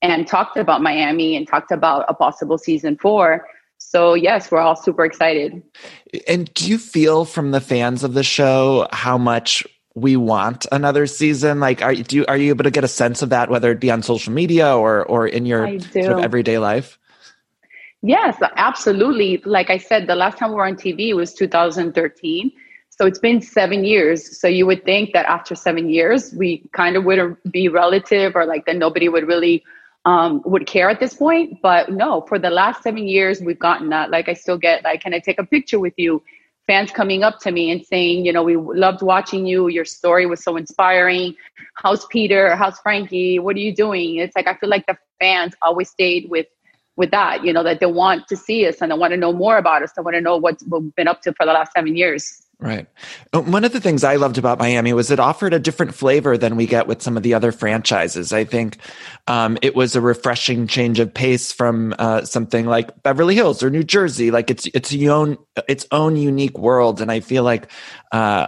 [0.00, 3.46] and talked about Miami and talked about a possible season four.
[3.78, 5.62] So yes, we're all super excited.
[6.28, 11.06] And do you feel from the fans of the show how much we want another
[11.06, 11.60] season?
[11.60, 13.80] Like, are do you, are you able to get a sense of that, whether it
[13.80, 16.98] be on social media or or in your sort of everyday life?
[18.02, 19.40] Yes, absolutely.
[19.44, 22.50] Like I said, the last time we were on TV was 2013.
[22.90, 24.40] So it's been seven years.
[24.40, 28.44] So you would think that after seven years, we kind of wouldn't be relative or
[28.44, 29.62] like that nobody would really
[30.04, 31.62] um, would care at this point.
[31.62, 34.10] But no, for the last seven years, we've gotten that.
[34.10, 36.22] Like I still get like, can I take a picture with you?
[36.66, 39.68] Fans coming up to me and saying, you know, we loved watching you.
[39.68, 41.34] Your story was so inspiring.
[41.74, 42.54] How's Peter?
[42.56, 43.38] How's Frankie?
[43.38, 44.16] What are you doing?
[44.16, 46.46] It's like I feel like the fans always stayed with
[46.96, 49.32] with that, you know, that they want to see us and they want to know
[49.32, 49.92] more about us.
[49.92, 52.42] They want to know what we've been up to for the last seven years.
[52.62, 52.86] Right.
[53.32, 56.38] Uh, one of the things I loved about Miami was it offered a different flavor
[56.38, 58.32] than we get with some of the other franchises.
[58.32, 58.76] I think
[59.26, 63.70] um, it was a refreshing change of pace from uh, something like Beverly Hills or
[63.70, 64.30] New Jersey.
[64.30, 67.68] Like it's it's own its own unique world, and I feel like
[68.12, 68.46] uh,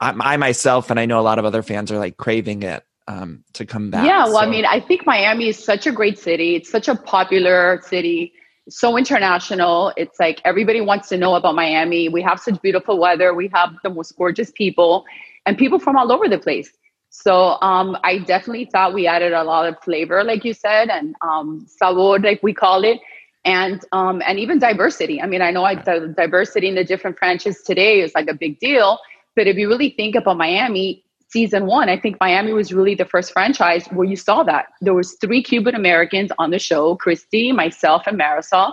[0.00, 2.84] I, I myself and I know a lot of other fans are like craving it
[3.08, 4.06] um, to come back.
[4.06, 4.40] Yeah, well, so.
[4.40, 6.56] I mean, I think Miami is such a great city.
[6.56, 8.32] It's such a popular city,
[8.68, 9.92] so international.
[9.96, 12.08] It's like everybody wants to know about Miami.
[12.08, 13.34] We have such beautiful weather.
[13.34, 15.04] We have the most gorgeous people,
[15.46, 16.72] and people from all over the place.
[17.10, 21.14] So um, I definitely thought we added a lot of flavor, like you said, and
[21.20, 22.98] um, sabor, like we call it,
[23.44, 25.22] and um, and even diversity.
[25.22, 28.34] I mean, I know I, the diversity in the different franchises today is like a
[28.34, 28.98] big deal,
[29.36, 31.03] but if you really think about Miami,
[31.34, 34.66] season one, I think Miami was really the first franchise where you saw that.
[34.80, 38.72] There was three Cuban Americans on the show, Cristy, myself, and Marysol.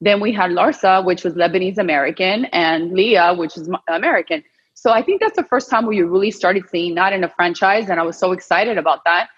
[0.00, 4.42] Then we had Larsa, which was Lebanese American, and Lea, which is American.
[4.74, 7.30] So I think that's the first time where you really started seeing that in a
[7.36, 9.28] franchise, and I was so excited about that.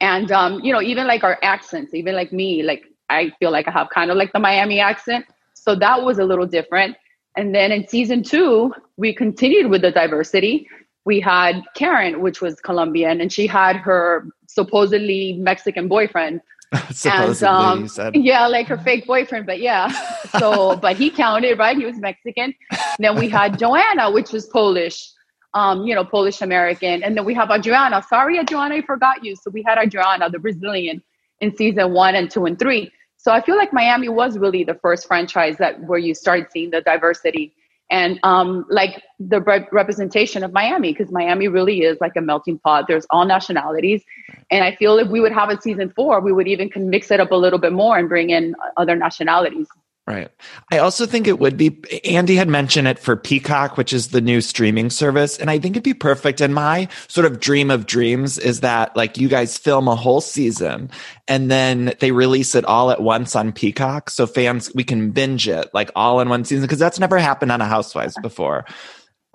[0.00, 3.68] And um, you know, even like our accents, even like me, like I feel like
[3.68, 5.26] I have kind of like the Miami accent.
[5.52, 6.96] So that was a little different.
[7.36, 10.66] And then in season two, we continued with the diversity.
[11.06, 16.42] We had Karen, which was Colombian, and she had her supposedly Mexican boyfriend.
[16.90, 18.16] supposedly, and, um, said.
[18.16, 19.88] yeah, like her fake boyfriend, but yeah.
[20.40, 21.76] So, but he counted, right?
[21.76, 22.52] He was Mexican.
[22.98, 25.08] then we had Joanna, which was Polish,
[25.54, 28.02] um, you know, Polish American, and then we have Adriana.
[28.06, 29.36] Sorry, Adriana, I forgot you.
[29.36, 31.02] So we had Adriana, the Brazilian,
[31.40, 32.90] in season one and two and three.
[33.16, 36.70] So I feel like Miami was really the first franchise that where you started seeing
[36.70, 37.54] the diversity
[37.90, 42.58] and um, like the re- representation of Miami, because Miami really is like a melting
[42.58, 42.86] pot.
[42.88, 44.02] There's all nationalities,
[44.50, 47.10] and I feel if we would have a season four, we would even can mix
[47.10, 49.68] it up a little bit more and bring in other nationalities.
[50.06, 50.30] Right.
[50.70, 54.20] I also think it would be, Andy had mentioned it for Peacock, which is the
[54.20, 55.36] new streaming service.
[55.36, 56.40] And I think it'd be perfect.
[56.40, 60.20] And my sort of dream of dreams is that like you guys film a whole
[60.20, 60.90] season
[61.26, 64.08] and then they release it all at once on Peacock.
[64.08, 67.50] So fans, we can binge it like all in one season because that's never happened
[67.50, 68.64] on a Housewives before.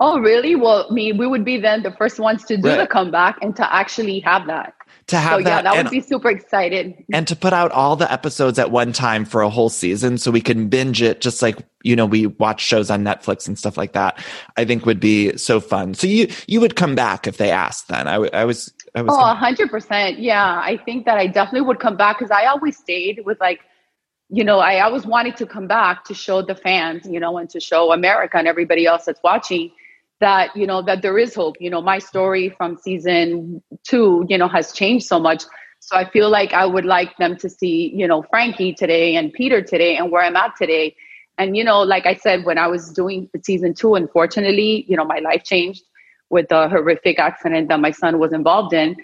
[0.00, 0.54] Oh, really?
[0.54, 2.78] Well, I mean, we would be then the first ones to do right.
[2.78, 4.72] the comeback and to actually have that
[5.12, 5.50] to have so, that.
[5.50, 6.94] Yeah, that and, would be super excited.
[7.12, 10.30] And to put out all the episodes at one time for a whole season so
[10.30, 13.76] we can binge it just like, you know, we watch shows on Netflix and stuff
[13.76, 14.22] like that,
[14.56, 15.94] I think would be so fun.
[15.94, 18.08] So you, you would come back if they asked then.
[18.08, 19.14] I, I was, I was.
[19.16, 20.18] Oh, hundred percent.
[20.18, 20.60] Yeah.
[20.62, 23.60] I think that I definitely would come back because I always stayed with like,
[24.28, 27.50] you know, I always wanted to come back to show the fans, you know, and
[27.50, 29.70] to show America and everybody else that's watching
[30.22, 31.56] that you know that there is hope.
[31.60, 35.44] You know my story from season two you know has changed so much.
[35.80, 39.32] So i feel like i would like them to see you know frankie today and
[39.32, 40.94] peter today and where i'm at today.
[41.38, 45.04] And you know like i said when i was doing season two unfortunately you know
[45.04, 45.82] my life changed
[46.30, 48.96] with the horrific accident that my son was involved in.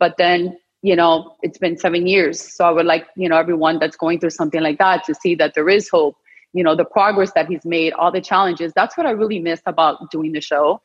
[0.00, 2.40] But then you know it's been seven years.
[2.40, 5.36] So i would like you know everyone that's going through something like that to see
[5.36, 6.16] that there is hope
[6.54, 9.64] you know the progress that he's made all the challenges that's what i really missed
[9.66, 10.80] about doing the show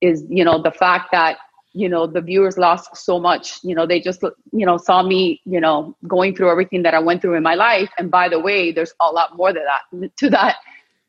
[0.00, 1.38] is you know the fact that
[1.74, 3.58] you know the viewers lost so much.
[3.62, 4.22] You know they just
[4.52, 7.54] you know saw me you know going through everything that i went through in my
[7.54, 7.90] life.
[7.98, 10.56] And by the way there's a lot more than that to that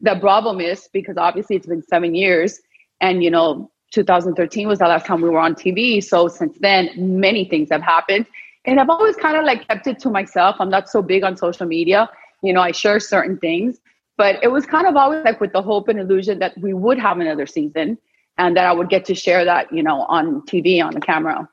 [0.02, 2.60] the problem is because obviously it's been seven years
[3.00, 6.90] and you know 2013 was the last time we were on tv so since then
[6.98, 8.26] many things have happened.
[8.66, 10.56] And i've always kind of like kept it to myself.
[10.60, 12.10] I'm not so big on social media.
[12.42, 13.80] You know i share certain things
[14.18, 17.00] but it was kind of always like with the hope and illusion that we would
[17.00, 17.98] have another season
[18.38, 21.48] and that I would get to share that, you know, on TV, on the camera.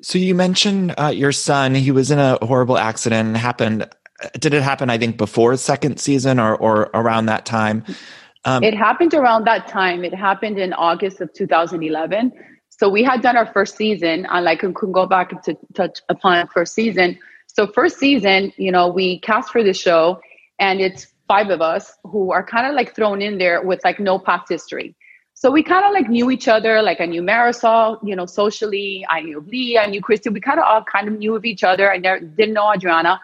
[0.00, 3.88] So you mentioned uh, your son, he was in a horrible accident happened.
[4.38, 7.84] Did it happen, I think, before second season or, or around that time?
[8.44, 10.04] Um, it happened around that time.
[10.04, 12.32] It happened in August of 2011.
[12.68, 14.26] So we had done our first season.
[14.30, 17.18] I like can go back to touch upon first season.
[17.46, 20.20] So first season, you know, we cast for the show
[20.60, 24.00] and it's five of us who are kind of like thrown in there with like
[24.00, 24.96] no past history.
[25.34, 26.82] So we kind of like knew each other.
[26.82, 29.06] Like I knew Marysol, you know, socially.
[29.08, 29.78] I knew Lee.
[29.78, 30.32] I knew Cristy.
[30.32, 31.92] We kind of all kind of knew of each other.
[31.92, 33.20] I never, didn't know Adriana,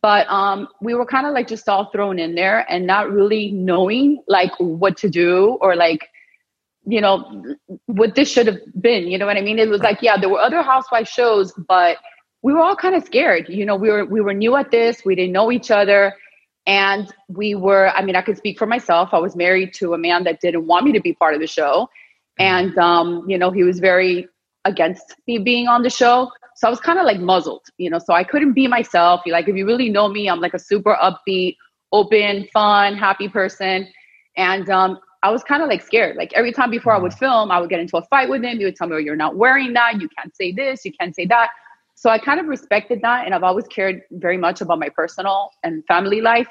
[0.00, 3.50] but um, we were kind of like just all thrown in there and not really
[3.50, 6.08] knowing like what to do or like,
[6.86, 9.08] you know, what this should have been.
[9.08, 9.58] You know what I mean?
[9.58, 11.96] It was like, yeah, there were other housewife shows, but
[12.42, 13.48] we were all kind of scared.
[13.48, 15.04] You know, we were we were new at this.
[15.04, 16.14] We didn't know each other
[16.68, 19.08] and we were, I mean, I could speak for myself.
[19.12, 21.46] I was married to a man that didn't want me to be part of the
[21.46, 21.88] show.
[22.38, 24.28] And, um, you know, he was very
[24.66, 26.30] against me being on the show.
[26.56, 29.22] So I was kind of like muzzled, you know, so I couldn't be myself.
[29.26, 31.56] Like, if you really know me, I'm like a super upbeat,
[31.90, 33.88] open, fun, happy person.
[34.36, 36.16] And um, I was kind of like scared.
[36.16, 37.18] Like every time before I would mm.
[37.18, 38.58] film, I would get into a fight with him.
[38.58, 40.02] He would tell me, oh, you're not wearing that.
[40.02, 40.84] You can't say this.
[40.84, 41.48] You can't say that.
[41.94, 43.24] So I kind of respected that.
[43.24, 46.46] And I've always cared very much about my personal and family life.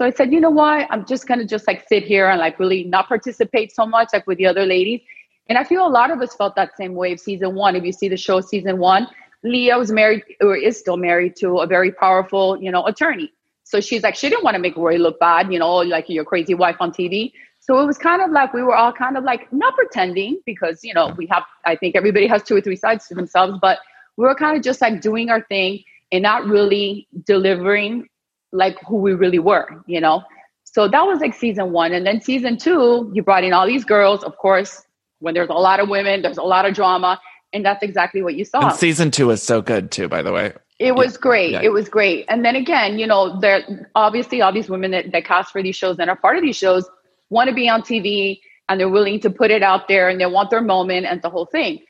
[0.00, 0.86] So I said, you know what?
[0.88, 4.26] I'm just to just like sit here and like really not participate so much like
[4.26, 5.02] with the other ladies.
[5.50, 7.76] And I feel a lot of us felt that same way of season one.
[7.76, 9.08] If you see the show season one,
[9.44, 13.30] Lea was married or is still married to a very powerful, you know, attorney.
[13.64, 16.24] So she's like, she didn't want to make Roy look bad, you know, like your
[16.24, 17.32] crazy wife on TV.
[17.58, 20.82] So it was kind of like we were all kind of like not pretending because,
[20.82, 23.80] you know, we have, I think everybody has two or three sides to themselves, but
[24.16, 28.08] we were kind of just like doing our thing and not really delivering
[28.52, 30.22] like who we really were, you know?
[30.64, 31.92] So that was like season one.
[31.92, 34.22] And then season two, you brought in all these girls.
[34.22, 34.82] Of course,
[35.18, 37.20] when there's a lot of women, there's a lot of drama.
[37.52, 38.68] And that's exactly what you saw.
[38.68, 40.52] And season two is so good too, by the way.
[40.78, 41.20] It was yeah.
[41.20, 41.50] great.
[41.52, 41.62] Yeah.
[41.62, 42.24] It was great.
[42.28, 45.76] And then again, you know, there obviously all these women that, that cast for these
[45.76, 46.88] shows and are part of these shows
[47.28, 50.26] want to be on TV and they're willing to put it out there and they
[50.26, 51.80] want their moment and the whole thing.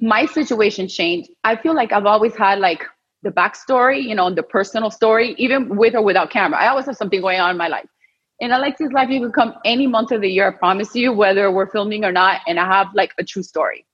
[0.00, 1.30] My situation changed.
[1.42, 2.84] I feel like I've always had like
[3.22, 6.58] the backstory, you know, the personal story, even with or without camera.
[6.58, 7.88] I always have something going on in my life.
[8.38, 11.50] In Alexi's life, you can come any month of the year, I promise you, whether
[11.50, 13.84] we're filming or not, and I have like a true story.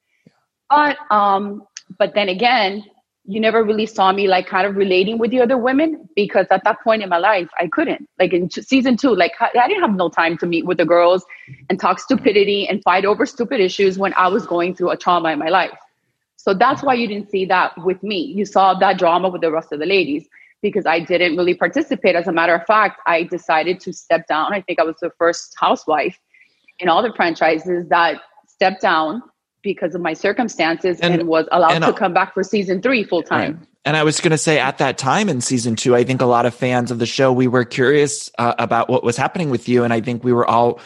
[0.70, 1.64] But um,
[1.98, 2.84] but then again,
[3.24, 6.62] you never really saw me like kind of relating with the other women because at
[6.62, 8.08] that point in my life I couldn't.
[8.20, 11.24] Like in season two, like I didn't have no time to meet with the girls
[11.68, 15.30] and talk stupidity and fight over stupid issues when I was going through a trauma
[15.30, 15.76] in my life.
[16.46, 18.18] So that's why you didn't see that with me.
[18.18, 20.28] You saw that drama with the rest of the ladies
[20.62, 22.14] because I didn't really participate.
[22.14, 24.52] As a matter of fact, I decided to step down.
[24.52, 26.18] I think I was the first housewife
[26.78, 29.22] in all the franchises that stepped down
[29.62, 33.02] because of my circumstances and, and was allowed and, to come back for season three
[33.02, 33.56] full time.
[33.56, 33.68] Right.
[33.84, 36.26] And I was going to say at that time in season two, I think a
[36.26, 39.68] lot of fans of the show, we were curious uh, about what was happening with
[39.68, 39.82] you.
[39.82, 40.80] And I think we were all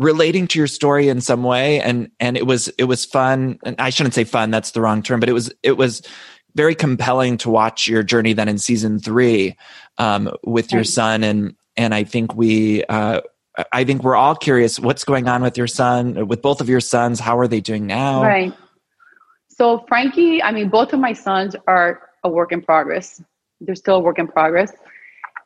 [0.00, 1.80] relating to your story in some way.
[1.80, 3.58] And, and it was, it was fun.
[3.64, 4.50] And I shouldn't say fun.
[4.50, 6.00] That's the wrong term, but it was, it was
[6.54, 9.56] very compelling to watch your journey then in season three,
[9.98, 11.22] um, with your son.
[11.22, 13.20] And, and I think we, uh,
[13.72, 16.80] I think we're all curious what's going on with your son, with both of your
[16.80, 17.20] sons.
[17.20, 18.22] How are they doing now?
[18.22, 18.54] Right.
[19.48, 23.22] So, Frankie, I mean, both of my sons are a work in progress.
[23.60, 24.72] They're still a work in progress.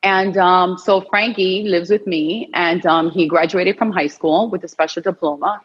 [0.05, 4.63] And um, so, Frankie lives with me, and um, he graduated from high school with
[4.63, 5.63] a special diploma.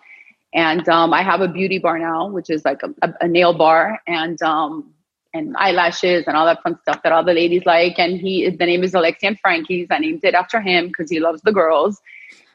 [0.53, 3.99] And um, I have a beauty bar now, which is like a, a nail bar
[4.07, 4.93] and um,
[5.33, 7.99] and eyelashes and all that fun stuff that all the ladies like.
[7.99, 9.87] And he, the name is Alexia and Frankie's.
[9.91, 12.01] I named it after him because he loves the girls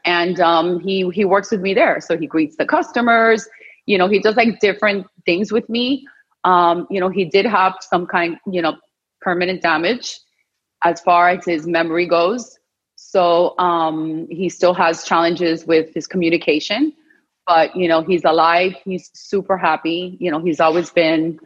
[0.05, 2.01] and um, he he works with me there.
[2.01, 3.49] So he greets the customers.
[3.87, 6.07] You know, he does like different things with me.
[6.45, 8.77] Um, you know, he did have some kind, you know,
[9.21, 10.19] permanent damage
[10.85, 12.59] as far as his memory goes.
[12.97, 16.93] So um, he still has challenges with his communication,
[17.47, 18.75] but you know, he's alive.
[18.85, 20.17] He's super happy.
[20.21, 21.39] You know, he's always been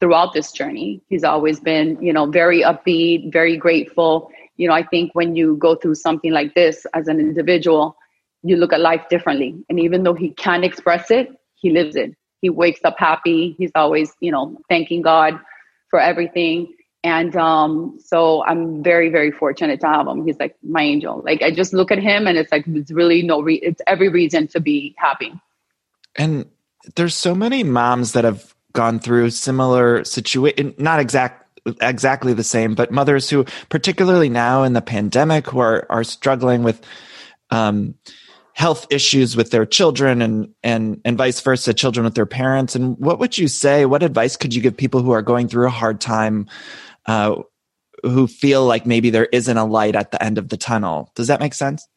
[0.00, 1.02] throughout this journey.
[1.08, 5.56] He's always been, you know, very upbeat, very grateful you know, I think when you
[5.56, 7.96] go through something like this as an individual,
[8.42, 9.64] you look at life differently.
[9.68, 12.14] And even though he can't express it, he lives it.
[12.40, 13.54] He wakes up happy.
[13.58, 15.38] He's always, you know, thanking God
[15.90, 16.72] for everything.
[17.04, 20.26] And um, so I'm very, very fortunate to have him.
[20.26, 21.22] He's like my angel.
[21.22, 24.08] Like I just look at him and it's like, it's really no, re- it's every
[24.08, 25.30] reason to be happy.
[26.16, 26.46] And
[26.96, 31.42] there's so many moms that have gone through similar situation, not exact
[31.80, 36.62] exactly the same, but mothers who, particularly now in the pandemic, who are are struggling
[36.62, 36.84] with
[37.50, 37.94] um,
[38.52, 42.74] health issues with their children and and and vice versa, children with their parents.
[42.74, 43.84] And what would you say?
[43.86, 46.48] What advice could you give people who are going through a hard time?
[47.06, 47.42] Uh,
[48.02, 51.10] who feel like maybe there isn't a light at the end of the tunnel.
[51.14, 51.88] Does that make sense?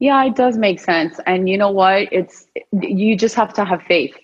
[0.00, 1.20] Yeah, it does make sense.
[1.26, 2.08] And you know what?
[2.12, 4.16] It's you just have to have faith.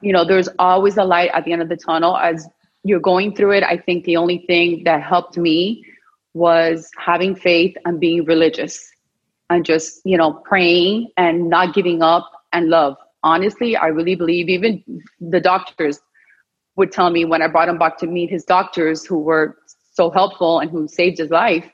[0.00, 2.46] You know, there's always a light at the end of the tunnel as
[2.84, 5.84] you're going through it, I think the only thing that helped me
[6.34, 8.90] was having faith and being religious
[9.48, 12.96] and just, you know, praying and not giving up and love.
[13.22, 14.84] Honestly, I really believe even
[15.18, 15.98] the doctors
[16.76, 19.56] would tell me when I brought him back to meet his doctors who were
[19.92, 21.70] so helpful and who saved his life,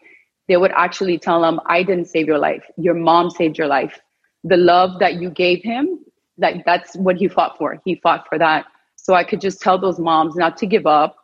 [0.49, 2.65] they would actually tell him, I didn't save your life.
[2.77, 4.01] Your mom saved your life.
[4.45, 6.01] The love that you gave him,
[6.39, 7.81] that that's what he fought for.
[7.85, 8.67] He fought for that.
[8.97, 11.17] So I could just tell those moms not to give up,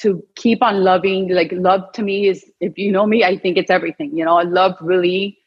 [0.00, 1.28] to keep on loving.
[1.28, 4.16] Like love to me is, if you know me, I think it's everything.
[4.16, 5.38] You know, love really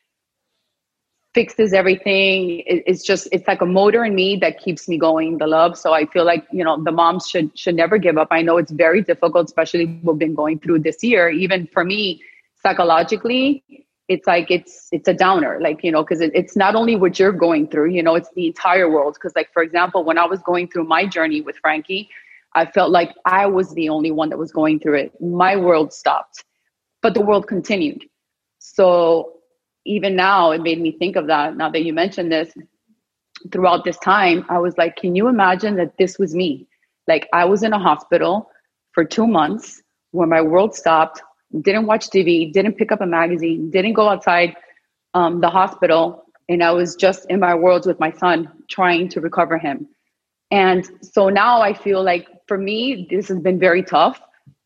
[1.35, 2.63] fixes everything.
[2.65, 5.37] it's just it's like a motor in me that keeps me going.
[5.37, 5.77] The love.
[5.77, 8.29] So I feel like you know the moms should should never give up.
[8.31, 11.29] I know it's very difficult, especially we've been going through this year.
[11.29, 12.21] Even for me,
[12.63, 16.95] psychologically, it's like it's it's a downer like you know because it, it's not only
[16.95, 20.19] what you're going through you know it's the entire world because like for example when
[20.19, 22.07] i was going through my journey with frankie
[22.53, 25.91] i felt like i was the only one that was going through it my world
[25.91, 26.43] stopped
[27.01, 28.03] but the world continued
[28.59, 29.34] so
[29.85, 32.53] even now it made me think of that now that you mentioned this
[33.51, 36.67] throughout this time i was like can you imagine that this was me
[37.07, 38.49] like i was in a hospital
[38.91, 39.81] for two months
[40.11, 41.21] where my world stopped
[41.61, 44.55] didn't watch TV, didn't pick up a magazine, didn't go outside
[45.13, 46.23] um, the hospital.
[46.49, 49.87] And I was just in my world with my son trying to recover him.
[50.51, 54.21] And so now I feel like for me, this has been very tough,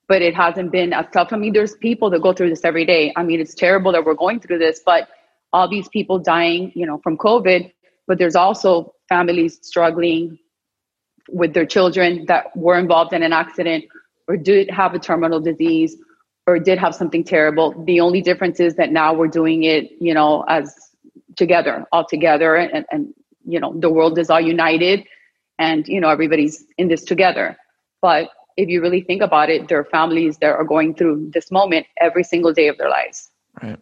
[0.10, 1.30] but it hasn't been as tough.
[1.32, 3.14] I mean, there's people that go through this every day.
[3.16, 5.07] I mean, it's terrible that we're going through this, but
[5.53, 7.72] all these people dying, you know, from COVID,
[8.07, 10.39] but there's also families struggling
[11.30, 13.86] with their children that were involved in an accident
[14.28, 15.95] or did have a terminal disease
[16.47, 17.76] or did have something terrible.
[17.86, 20.76] The only difference is that now we're doing it, you know, as
[21.36, 23.14] together, all together, and, and
[23.45, 25.03] you know, the world is all united,
[25.60, 27.57] and you know, everybody's in this together.
[28.01, 28.30] But
[28.60, 31.88] if you really think about it, there are families that are going through this moment
[31.99, 33.30] every single day of their lives.
[33.64, 33.80] Right.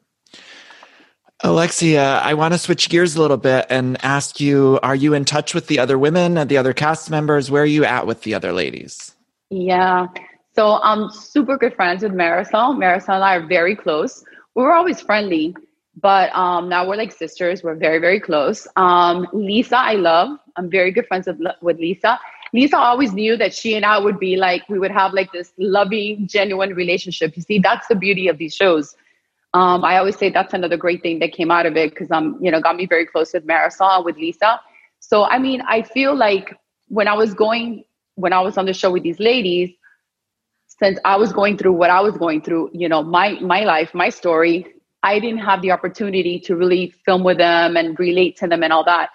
[1.44, 5.26] Alexia, I want to switch gears a little bit and ask you Are you in
[5.26, 7.52] touch with the other women and the other cast members?
[7.52, 9.16] Where are you at with the other ladies?
[9.50, 10.08] Yeah.
[10.56, 12.76] So I'm super good friends with Marysol.
[12.76, 14.24] Marysol and I are very close.
[14.56, 15.56] We were always friendly,
[16.02, 17.64] but um, now we're like sisters.
[17.64, 18.68] We're very, very close.
[18.76, 20.40] Um, Lisa, I love.
[20.56, 22.20] I'm very good friends with, with Lisa.
[22.58, 25.54] Lisa always knew that she and I would be like, we would have like this
[25.58, 27.36] loving, genuine relationship.
[27.38, 28.96] You see, that's the beauty of these shows
[29.54, 32.38] um, I always say that's another great thing that came out of it because I'm,
[32.44, 34.60] you know, got me very close with Marysol and with Lisa.
[35.00, 36.54] So I mean, I feel like
[36.90, 37.84] when I was going,
[38.16, 39.72] when I was on the show with these ladies,
[40.68, 43.94] since I was going through what I was going through, you know, my my life,
[43.94, 44.68] my story,
[45.02, 48.74] I didn't have the opportunity to really film with them and relate to them and
[48.74, 49.10] all that.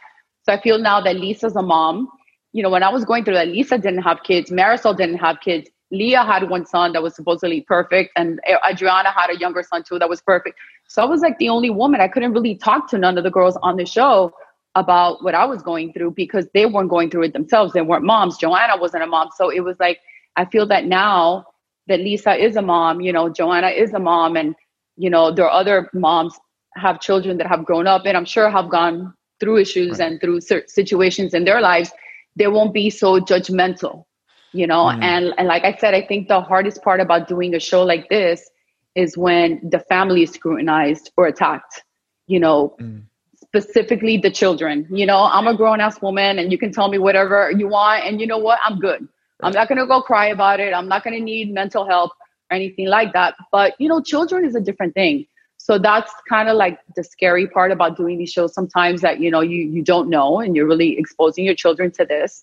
[0.44, 2.08] So I feel now that Lisa's a mom.
[2.52, 5.40] You know, when I was going through that, Lisa didn't have kids, Marysol didn't have
[5.40, 5.70] kids.
[5.90, 9.98] Lea had one son that was supposedly perfect, and Adriana had a younger son too
[9.98, 10.58] that was perfect.
[10.88, 12.00] So I was like the only woman.
[12.00, 14.32] I couldn't really talk to none of the girls on the show
[14.74, 17.74] about what I was going through because they weren't going through it themselves.
[17.74, 18.38] They weren't moms.
[18.38, 19.28] Joanna wasn't a mom.
[19.36, 20.00] So it was like,
[20.36, 21.44] I feel that now
[21.88, 24.54] that Lisa is a mom, you know, Joanna is a mom, and,
[24.96, 26.34] you know, there are other moms
[26.76, 30.12] have children that have grown up and I'm sure have gone through issues right.
[30.12, 31.90] and through certain situations in their lives.
[32.36, 34.04] They won't be so judgmental
[34.52, 34.84] you know?
[34.84, 35.02] Mm.
[35.02, 38.08] and, and like i said i think the hardest part about doing a show like
[38.08, 38.48] this
[38.94, 41.82] is when the family is scrutinized or attacked
[42.26, 42.76] you know?
[42.80, 43.02] Mm.
[43.42, 45.24] specifically the children you know?
[45.24, 48.38] I'm a grown-ass woman and you can tell me whatever you want and you know
[48.38, 48.58] what?
[48.64, 49.08] I'm good.
[49.42, 50.72] I'm not going to go cry about it.
[50.72, 52.12] I'm not going to need mental help
[52.48, 53.34] or anything like that.
[53.50, 55.26] But you know children is a different thing
[55.64, 59.30] so that's kind of like the scary part about doing these shows sometimes that you
[59.30, 62.42] know you you don't know and you're really exposing your children to this.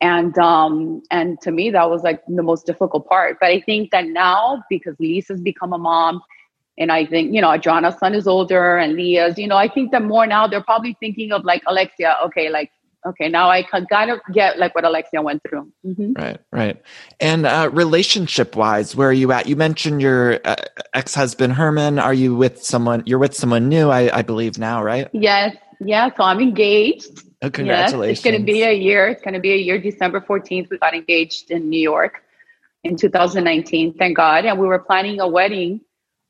[0.00, 3.36] And um and to me that was like the most difficult part.
[3.38, 6.22] But i think that now because lisa's become a mom
[6.78, 9.92] and i think you know adriana's son is older and lea's you know i think
[9.92, 12.16] that more now they're probably thinking of like alexia.
[12.24, 12.70] Okay like
[13.06, 16.12] okay now i can kind of get like what alexia went through mm-hmm.
[16.14, 16.82] right right
[17.20, 20.56] and uh relationship wise where are you at you mentioned your uh,
[20.94, 25.08] ex-husband herman are you with someone you're with someone new i, I believe now right
[25.12, 28.08] yes yeah so i'm engaged Oh, congratulations.
[28.08, 29.08] Yes, it's going to be a year.
[29.08, 29.78] It's going to be a year.
[29.78, 32.22] December 14th, we got engaged in New York
[32.84, 33.94] in 2019.
[33.94, 34.46] Thank God.
[34.46, 35.82] And we were planning a wedding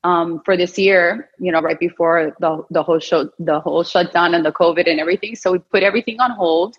[0.05, 4.35] um, for this year, you know, right before the, the whole show, the whole shutdown
[4.35, 5.35] and the COVID and everything.
[5.35, 6.75] So we put everything on hold.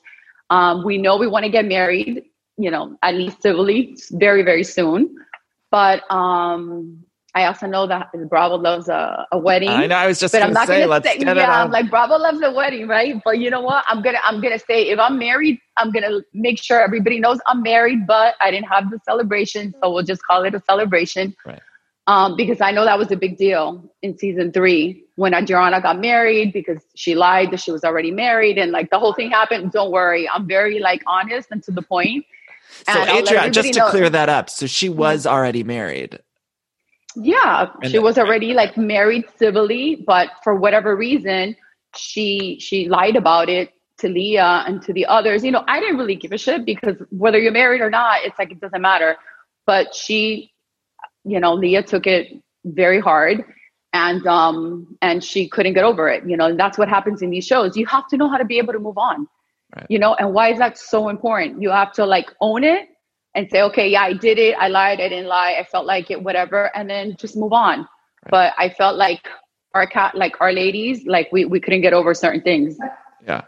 [0.49, 2.22] Um, we know we want to get married,
[2.57, 5.16] you know, at least civilly very, very soon.
[5.72, 7.05] But um,
[7.35, 9.70] I also know that Bravo loves a, a wedding.
[9.70, 9.97] I know.
[9.97, 11.64] I was just but I'm not say, gonna say, yeah.
[11.64, 13.20] I'm like Bravo loves a wedding, right?
[13.24, 13.85] But you know what?
[13.89, 17.62] I'm gonna I'm gonna say if I'm married, I'm gonna make sure everybody knows I'm
[17.62, 21.35] married, but I didn't have the celebration, so we'll just call it a celebration.
[21.45, 21.61] Right.
[22.09, 25.98] Um, because I know that was a big deal in season three when Adriana got
[25.98, 29.72] married because she lied that she was already married and like the whole thing happened.
[29.72, 32.24] Don't worry, I'm very like honest and to the point.
[32.88, 33.90] So, Adriana, just to know.
[33.90, 36.20] clear that up, so she was already married.
[37.16, 41.57] Yeah, and she was already like married civilly, but for whatever reason,
[41.96, 45.42] she she lied about it to Lea and to the others.
[45.42, 48.38] You know, I didn't really give a shit because whether you're married or not, it's
[48.38, 49.16] like it doesn't matter.
[49.66, 50.52] But she,
[51.27, 52.29] you know, Lea took it
[52.64, 53.45] very hard
[53.93, 56.29] and um and she couldn't get over it.
[56.29, 57.77] You know, and that's what happens in these shows.
[57.77, 59.29] You have to know how to be able to move on.
[59.74, 59.87] Right.
[59.89, 61.61] You know, and why is that so important?
[61.61, 62.89] You have to like own it
[63.35, 64.57] and say, okay, yeah, I did it.
[64.59, 65.01] I lied.
[65.01, 65.57] I didn't lie.
[65.59, 66.74] I felt like it, whatever.
[66.77, 67.81] And then just move on.
[67.81, 68.31] Right.
[68.31, 69.29] But I felt like
[69.74, 72.79] our cat, like our ladies, like we, we couldn't get over certain things.
[73.27, 73.43] Yeah.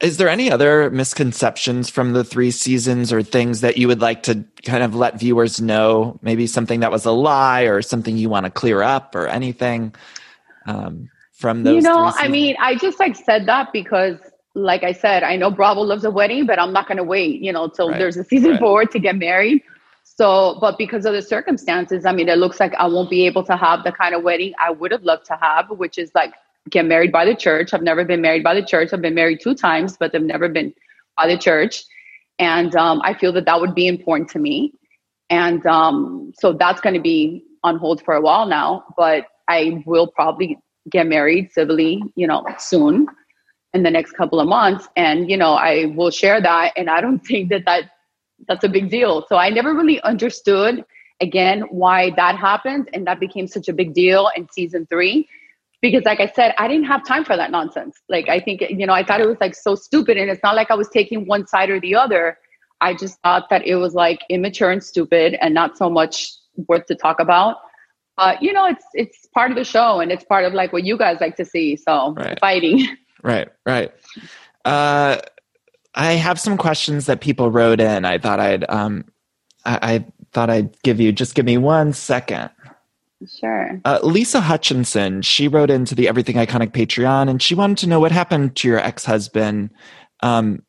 [0.00, 4.22] Is there any other misconceptions from the three seasons or things that you would like
[4.24, 6.18] to kind of let viewers know?
[6.22, 9.94] Maybe something that was a lie or something you want to clear up or anything
[10.66, 11.76] um, from those?
[11.76, 14.16] You know, I mean, I just like said that because
[14.54, 17.40] like I said, I know Bravo loves a wedding, but I'm not going to wait,
[17.40, 17.98] you know, till right.
[17.98, 18.60] there's a season right.
[18.60, 19.62] four to get married.
[20.02, 23.44] So, but because of the circumstances, I mean, it looks like I won't be able
[23.44, 26.34] to have the kind of wedding I would have loved to have, which is like
[26.68, 27.72] get married by the church.
[27.72, 28.90] I've never been married by the church.
[28.92, 30.74] I've been married two times, but I've never been
[31.16, 31.84] by the church.
[32.38, 34.72] And um, I feel that that would be important to me.
[35.30, 39.82] And um, so that's going to be on hold for a while now, but I
[39.86, 40.58] will probably
[40.90, 43.06] get married civilly, you know, soon
[43.72, 47.00] in the next couple of months and you know i will share that and i
[47.00, 47.84] don't think that that
[48.48, 50.84] that's a big deal so i never really understood
[51.20, 55.28] again why that happened and that became such a big deal in season three
[55.80, 58.86] because like i said i didn't have time for that nonsense like i think you
[58.86, 61.26] know i thought it was like so stupid and it's not like i was taking
[61.26, 62.38] one side or the other
[62.80, 66.32] i just thought that it was like immature and stupid and not so much
[66.68, 67.56] worth to talk about
[68.18, 70.84] uh, you know it's it's part of the show and it's part of like what
[70.84, 72.38] you guys like to see so Right.
[72.38, 72.86] fighting
[73.22, 73.92] Right, right.
[74.64, 75.18] Uh,
[75.94, 78.04] I have some questions that people wrote in.
[78.04, 79.04] I thought I'd um,
[79.64, 82.50] I, I thought I'd give you just give me one second.
[83.28, 87.88] Sure Uh, Lisa Hutchinson, she wrote into the Everything Iconic Patreon, and she wanted to
[87.88, 89.70] know what happened to your ex-husband.
[90.22, 90.62] Um,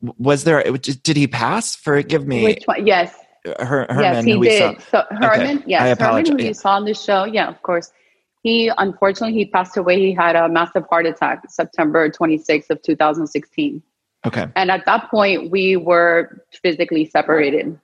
[0.00, 0.62] was there?
[0.62, 1.76] Did he pass?
[1.76, 3.14] Forgive me, which one yes
[3.60, 4.02] Her, Herman.
[4.02, 4.80] yes, he did.
[4.82, 5.04] saw.
[5.08, 6.40] So Herman, I yes, Herman, apologize.
[6.40, 7.92] who you saw on the show, yeah, of course.
[8.42, 10.00] He unfortunately he passed away.
[10.00, 13.80] He had a massive heart attack September 26th of 2016,
[14.26, 17.78] Okay, and at that point we were physically separated.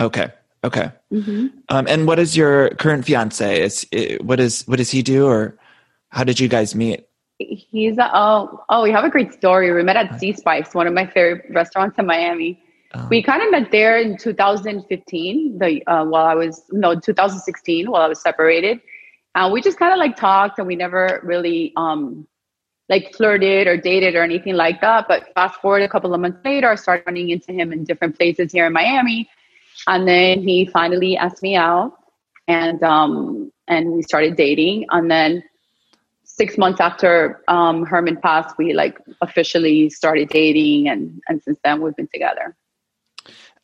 [0.00, 0.28] okay,
[0.64, 0.90] okay.
[1.12, 1.46] Mm-hmm.
[1.68, 3.62] Um, and what is your current fiance?
[3.62, 5.58] Is i- what is what does he do, or
[6.08, 7.06] how did you guys meet?
[7.38, 9.72] He's a, oh oh we have a great story.
[9.72, 12.60] We met at Sea Spice, one of my favorite restaurants in Miami.
[12.94, 17.90] Um, We kind of met there in 2015, the uh, while I was no 2016
[17.90, 18.80] while I was separated,
[19.34, 22.26] and we just kind of like talked, and we never really um
[22.88, 25.08] like flirted or dated or anything like that.
[25.08, 28.16] But fast forward a couple of months later, I started running into him in different
[28.16, 29.28] places here in Miami,
[29.86, 31.96] and then he finally asked me out,
[32.48, 35.42] and um and we started dating, and then
[36.24, 41.80] six months after um, Herman passed, we like officially started dating, and and since then
[41.80, 42.56] we've been together.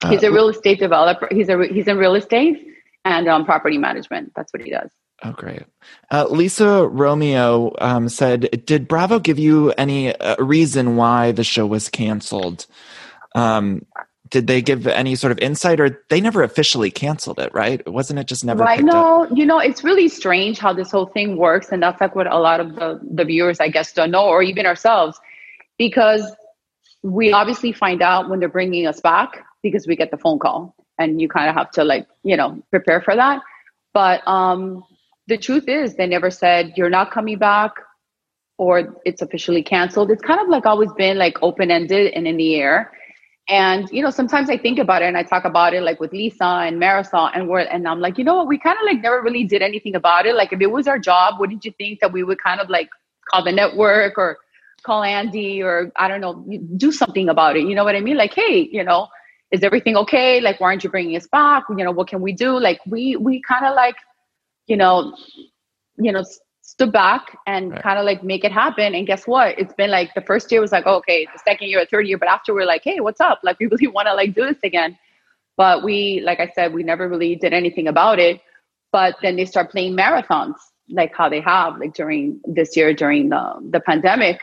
[0.09, 1.29] He's uh, a real estate developer.
[1.31, 2.67] He's a he's in real estate
[3.05, 4.33] and um, property management.
[4.35, 4.91] That's what he does.
[5.23, 5.65] Oh, great.
[6.11, 11.67] Uh, Lisa Romeo um, said, "Did Bravo give you any uh, reason why the show
[11.67, 12.67] was canceled?
[13.35, 13.85] Um,
[14.31, 17.53] did they give any sort of insight, or they never officially canceled it?
[17.53, 17.87] Right?
[17.89, 18.79] Wasn't it just never right?
[18.79, 19.31] picked up?
[19.31, 22.27] No, you know, it's really strange how this whole thing works, and that's like what
[22.27, 25.21] a lot of the the viewers, I guess, don't know, or even ourselves,
[25.79, 26.35] because
[27.03, 30.75] we obviously find out when they're bringing us back because we get the phone call,
[30.99, 33.43] and you kind of have to like you know prepare for that.
[33.93, 34.85] But um,
[35.27, 37.73] the truth is, they never said you're not coming back
[38.61, 40.11] or it's officially canceled.
[40.11, 42.93] It's kind of like always been like open ended and in the air.
[43.51, 46.13] And you know, sometimes I think about it and I talk about it like with
[46.13, 49.03] Lisa and Marysol, and we're and I'm like, you know what, we kind of like
[49.03, 50.37] never really did anything about it.
[50.37, 52.89] Like if it was our job, wouldn't you think that we would kind of like
[53.29, 54.39] call the network or
[54.85, 56.47] call Andy or I don't know,
[56.77, 57.67] do something about it?
[57.67, 58.17] You know what I mean?
[58.17, 59.09] Like, hey, you know,
[59.51, 60.41] is everything okay?
[60.41, 61.65] Like, why aren't you bringing us back?
[61.69, 62.59] You know, what can we do?
[62.59, 63.97] Like, we we kind of like,
[64.69, 65.17] you know,
[65.99, 66.23] you know,
[66.71, 67.83] stood back and Right.
[67.83, 68.95] kind of like make it happen.
[68.95, 69.59] And guess what?
[69.59, 72.19] It's been like the first year was like, oh, okay, the second year, third year,
[72.19, 73.41] but after we're like, hey, what's up?
[73.43, 74.97] Like, we really want to like do this again.
[75.57, 78.41] But we, like I said, we never really did anything about it.
[78.93, 80.55] But then they start playing marathons,
[80.89, 84.41] like how they have like during this year during the the pandemic.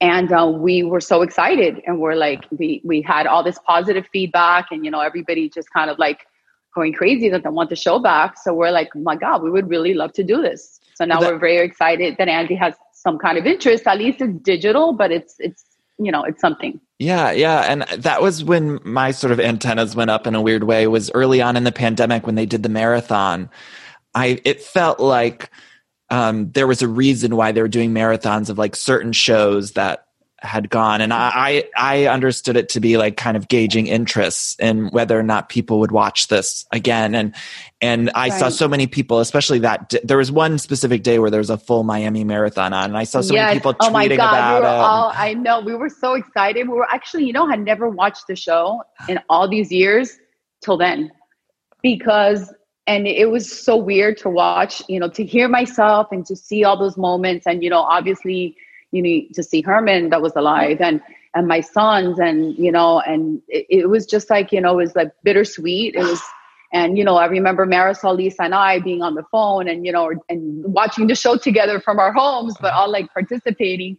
[0.00, 4.06] And uh, we were so excited, and we're like, we we had all this positive
[4.12, 6.20] feedback, and you know, everybody just kind of like
[6.74, 8.36] going crazy that they want the show back.
[8.38, 10.77] So we're like, oh my God, we would really love to do this.
[10.98, 13.86] So now That- we're very excited that Andy has some kind of interest.
[13.86, 15.64] At least it's digital, but it's it's
[15.96, 16.80] you know it's something.
[16.98, 20.64] Yeah, yeah, and that was when my sort of antennas went up in a weird
[20.64, 20.88] way.
[20.88, 23.48] Was early on in the pandemic when they did the marathon.
[24.16, 25.50] I it felt like
[26.10, 30.07] um, there was a reason why they were doing marathons of like certain shows that
[30.40, 34.88] had gone, and I I understood it to be like kind of gauging interests in
[34.88, 37.34] whether or not people would watch this again, and
[37.80, 41.30] and I saw so many people, especially that d- there was one specific day where
[41.30, 43.90] there was a full Miami marathon on, and I saw so many people tweeting oh
[43.90, 44.70] my God, about we it.
[44.70, 46.68] all I know we were so excited.
[46.68, 50.18] We were actually, you know, had never watched the show in all these years
[50.62, 51.10] till then,
[51.82, 52.52] because
[52.86, 56.64] and it was so weird to watch, you know, to hear myself and to see
[56.64, 58.56] all those moments, and you know, obviously,
[58.92, 61.00] you need to see Herman that was alive and
[61.34, 64.84] and my sons and you know and it, it was just like you know it
[64.84, 65.94] was like bittersweet.
[65.94, 66.20] It was
[66.72, 69.92] and you know i remember marysol lisa and i being on the phone and you
[69.92, 73.96] know and watching the show together from our homes but all like participating.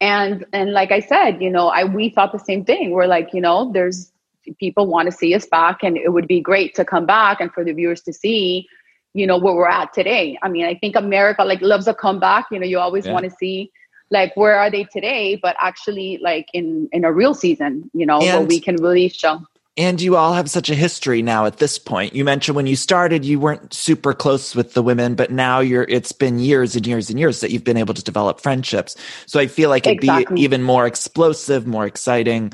[0.00, 2.90] And and like i said you know i we thought the same thing.
[2.90, 4.12] We're like you know there's
[4.58, 7.52] people want to see us back and it would be great to come back and
[7.52, 8.66] for the viewers to see
[9.14, 10.36] you know where we're at today.
[10.42, 13.12] I mean i think america like loves a comeback you know you always Yeah.
[13.12, 13.70] want to see
[14.12, 18.18] like where are they today but actually like in in a real season you know
[18.20, 19.40] where And- we can really show
[19.78, 22.14] And you all have such a history now at this point.
[22.14, 25.86] You mentioned when you started, you weren't super close with the women, but now you're,
[25.88, 28.96] it's been years and years and years that you've been able to develop friendships.
[29.24, 30.34] So I feel like it'd Exactly.
[30.36, 32.52] be even more explosive, more exciting.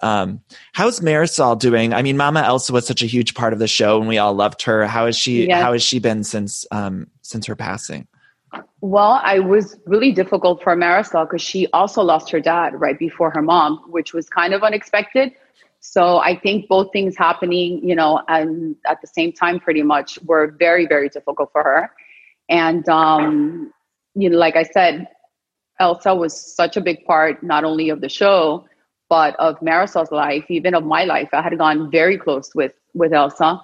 [0.00, 0.42] Um,
[0.72, 1.92] how's Marysol doing?
[1.92, 4.34] I mean, Mama Elsa was such a huge part of the show, and we all
[4.34, 4.86] loved her.
[4.86, 5.48] How has she?
[5.48, 5.60] Yes.
[5.60, 8.06] How has she been since um, since her passing?
[8.80, 13.30] Well, I was really difficult for Marysol because she also lost her dad right before
[13.30, 15.32] her mom, which was kind of unexpected.
[15.80, 20.18] So I think both things happening, you know, and at the same time, pretty much,
[20.24, 21.90] were very, very difficult for her.
[22.48, 23.72] And um,
[24.14, 25.08] you know, like I said,
[25.78, 28.66] Elsa was such a big part not only of the show
[29.10, 31.28] but of Marysol's life, even of my life.
[31.32, 33.60] I had gone very close with with Elsa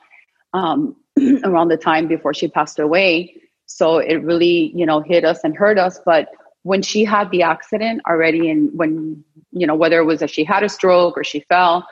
[0.52, 0.96] um,
[1.44, 3.34] around the time before she passed away.
[3.66, 6.00] So it really, you know, hit us and hurt us.
[6.04, 6.28] But
[6.62, 10.44] when she had the accident already, and when you know whether it was that she
[10.44, 11.86] had a stroke or she fell,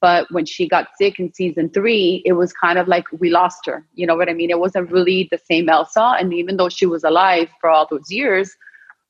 [0.00, 3.66] but when she got sick in season three, it was kind of like we lost
[3.66, 3.84] her.
[3.94, 4.50] You know what I mean?
[4.50, 6.14] It wasn't really the same Elsa.
[6.18, 8.54] And even though she was alive for all those years,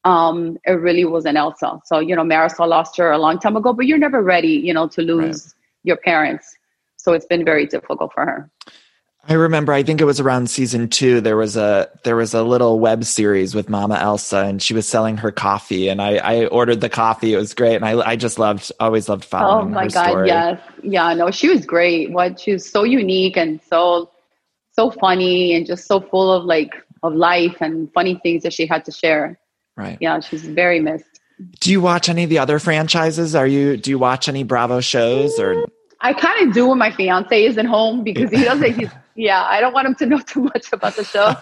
[0.05, 1.81] um, it really wasn't Elsa.
[1.85, 4.73] So, you know, Marysol lost her a long time ago, but you're never ready, you
[4.73, 5.55] know, to lose Right.
[5.85, 6.57] your parents.
[6.97, 8.51] So it's been very difficult for her.
[9.29, 9.75] I remember.
[9.75, 11.21] I think it was around season two.
[11.21, 14.89] There was a there was a little web series with Mama Elsa, and she was
[14.89, 15.89] selling her coffee.
[15.89, 17.35] And I, I ordered the coffee.
[17.35, 20.09] It was great, and I I just loved always loved oh following Oh my God.
[20.09, 20.29] story.
[20.29, 20.61] Yes.
[20.83, 21.13] Yeah.
[21.13, 22.11] No, she was great.
[22.11, 24.11] What she was so unique and so,
[24.73, 26.73] so funny and just so full of like,
[27.03, 29.39] of life and funny things that she had to share.
[29.77, 29.99] Right.
[30.01, 30.21] Yeah.
[30.21, 31.21] She's very missed.
[31.61, 33.35] Do you watch any of the other franchises?
[33.35, 35.67] Are you do you watch any Bravo shows or
[36.01, 38.73] I kind of do when my fiance isn't home because he doesn't.
[38.75, 39.45] He's yeah.
[39.45, 41.35] I don't want him to know too much about the show.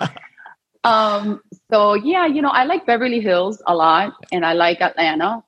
[0.85, 1.41] um.
[1.70, 5.43] So yeah, you know, I like Beverly Hills a lot, and I like Atlanta.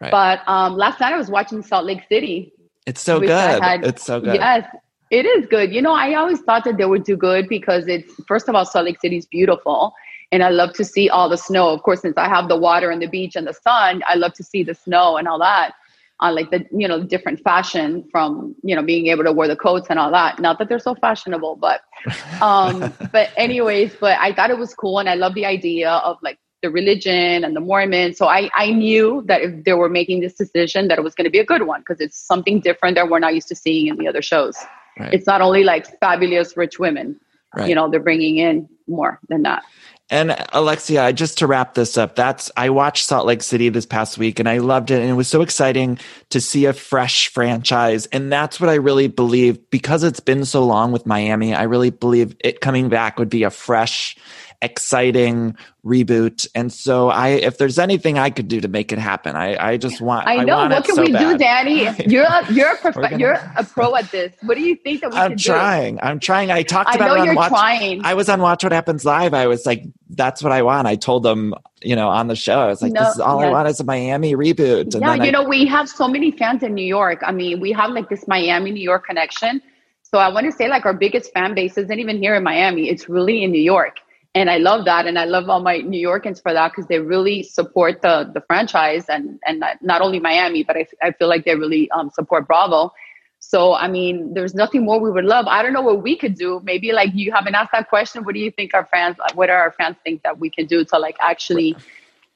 [0.00, 0.10] Right.
[0.10, 2.52] But um, last night I was watching Salt Lake City.
[2.86, 3.62] it's so good.
[3.62, 4.34] Had- it's so good.
[4.34, 4.66] Yes,
[5.10, 5.72] it is good.
[5.74, 8.64] You know, I always thought that they would do good because it's first of all,
[8.64, 9.92] Salt Lake City is beautiful,
[10.32, 11.68] and I love to see all the snow.
[11.68, 14.32] Of course, since I have the water and the beach and the sun, I love
[14.34, 15.72] to see the snow and all that.
[16.20, 19.56] On like the you know different fashion from you know being able to wear the
[19.56, 20.38] coats and all that.
[20.38, 21.80] Not that they're so fashionable, but
[22.42, 26.18] um, but anyways, but I thought it was cool, and I love the idea of
[26.22, 28.18] like the religion and the Mormons.
[28.18, 31.24] So I I knew that if they were making this decision, that it was going
[31.24, 33.86] to be a good one because it's something different that we're not used to seeing
[33.86, 34.56] in the other shows.
[34.98, 35.14] Right.
[35.14, 37.18] It's not only like fabulous rich women.
[37.56, 37.68] Right.
[37.68, 39.64] You know, they're bringing in more than that.
[40.10, 44.18] And Alexia, just to wrap this up, that's I watched Salt Lake City this past
[44.18, 45.98] week and I loved it and it was so exciting
[46.30, 48.06] to see a fresh franchise.
[48.06, 51.90] And that's what I really believe because it's been so long with Miami, I really
[51.90, 54.16] believe it coming back would be a fresh
[54.62, 56.46] exciting reboot.
[56.54, 59.76] And so I if there's anything I could do to make it happen, I I
[59.76, 60.56] just want I know.
[60.56, 61.38] want what it can so we do.
[61.38, 61.88] Danny?
[62.06, 64.32] You're a, you're a prof- gonna- you're a pro at this.
[64.42, 65.98] What do you think that we I'm trying.
[66.02, 66.50] I'm trying.
[66.50, 67.48] I talked I about know it on you're Watch.
[67.50, 68.04] trying.
[68.04, 69.32] I was on Watch What Happens Live.
[69.34, 72.58] I was like, "That's what I want." I told them, you know, on the show,
[72.60, 75.14] I was like, No, "This is all I want is a Miami reboot." And Yeah,
[75.14, 77.20] you I, know, we have so many fans in New York.
[77.24, 79.62] I mean, we have like this Miami New York connection.
[80.02, 82.88] So I want to say like our biggest fan base isn't even here in Miami.
[82.90, 83.98] It's really in New York.
[84.34, 85.06] And I love that.
[85.06, 88.40] And I love all my New Yorkers for that because they really support the the
[88.42, 92.10] franchise and and not- not only Miami, but I, I feel like they really um,
[92.10, 92.92] support Bravo.
[93.40, 95.46] So I mean, there's nothing more we would love.
[95.48, 96.60] I don't know what we could do.
[96.62, 98.22] Maybe like you haven't asked that question.
[98.22, 99.16] What do you think our fans?
[99.34, 101.76] What are our fans think that we can do to like actually,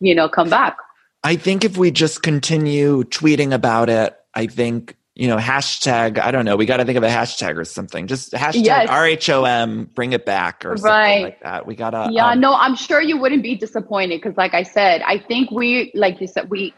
[0.01, 0.79] you know, come back?
[1.23, 6.19] I think if we just continue tweeting about it, I think you know, hashtag.
[6.19, 6.57] I don't know.
[6.57, 8.07] We got to think of a hashtag or something.
[8.09, 8.89] Just hashtag Yes.
[8.91, 9.95] RHOM.
[9.95, 11.23] Bring it back or something Right.
[11.23, 11.67] like that.
[11.67, 12.09] We gotta.
[12.11, 15.51] Yeah, um, no, I'm sure you wouldn't be disappointed because, like I said, I think
[15.51, 16.75] we, like you said, we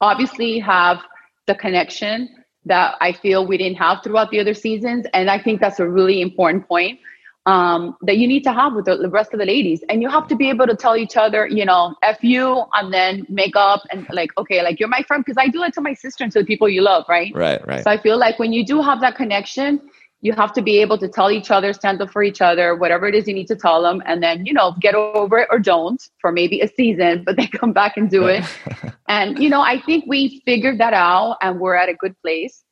[0.00, 1.00] obviously have
[1.46, 2.28] the connection
[2.66, 5.88] that I feel we didn't have throughout the other seasons, and I think that's a
[5.88, 7.00] really important point
[7.46, 10.08] um, that you need to have with the, the rest of the ladies, and you
[10.08, 13.56] have to be able to tell each other, you know, f you, and then make
[13.56, 16.24] up and like, okay, like you're my friend because I do it to my sister
[16.24, 17.32] and to the people you love, right?
[17.34, 17.66] Right.
[17.66, 17.84] Right.
[17.84, 19.80] So I feel like when you do have that connection,
[20.22, 23.06] you have to be able to tell each other, stand up for each other, whatever
[23.06, 25.58] it is you need to tell them, and then, you know, get over it or
[25.58, 28.44] don't for maybe a season, but then come back and do it.
[29.08, 32.62] and, you know, I think we figured that out and we're at a good place.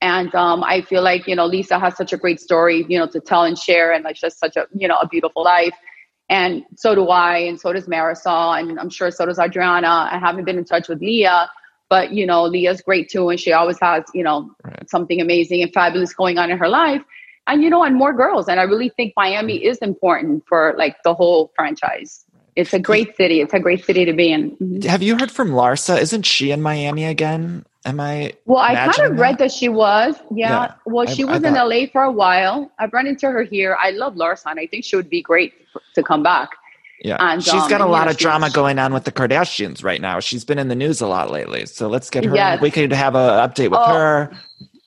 [0.00, 3.06] And um, I feel like, you know, Lisa has such a great story, you know,
[3.08, 5.74] to tell and share and like just such a, you know, a beautiful life.
[6.28, 10.08] And so do I, and so does Marysol, and I'm sure so does Adriana.
[10.12, 11.26] I haven't been in touch with Lea,
[11.88, 14.88] but you know, Lea's great too, and she always has, you know, Right.
[14.90, 17.02] something amazing and fabulous going on in her life.
[17.46, 18.46] And you know, and more girls.
[18.46, 22.26] And I really think Miami is important for like the whole franchise.
[22.56, 23.40] It's a great city.
[23.40, 24.50] It's a great city to be in.
[24.56, 24.84] Mhm.
[24.84, 25.98] Have you heard from Larsa?
[25.98, 27.64] Isn't she in Miami again?
[27.88, 28.32] Am I?
[28.44, 30.14] Well, I kind of read that she was.
[30.30, 30.50] Yeah.
[30.50, 30.74] Yeah.
[30.84, 32.70] Well, she I was in thought- LA for a while.
[32.78, 33.76] I've run into her here.
[33.80, 34.46] I love Larsa.
[34.58, 35.54] I think she would be great
[35.94, 36.50] to come back.
[37.00, 39.84] Yeah, And, she's um, got a lot yeah, of drama going on with the Kardashians
[39.84, 40.18] right now.
[40.18, 42.34] She's been in the news a lot lately, so let's get her.
[42.34, 42.60] Yes.
[42.60, 44.30] We could have a update with Oh, her.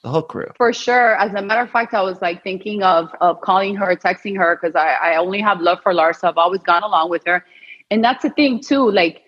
[0.04, 0.48] the whole crew.
[0.58, 1.16] For sure.
[1.16, 4.60] As a matter of fact, I was like thinking of of calling her, texting her,
[4.62, 6.26] because I, I only have love for Larsa.
[6.26, 7.46] I've always gone along with her.
[7.90, 9.24] And that's the thing too, like,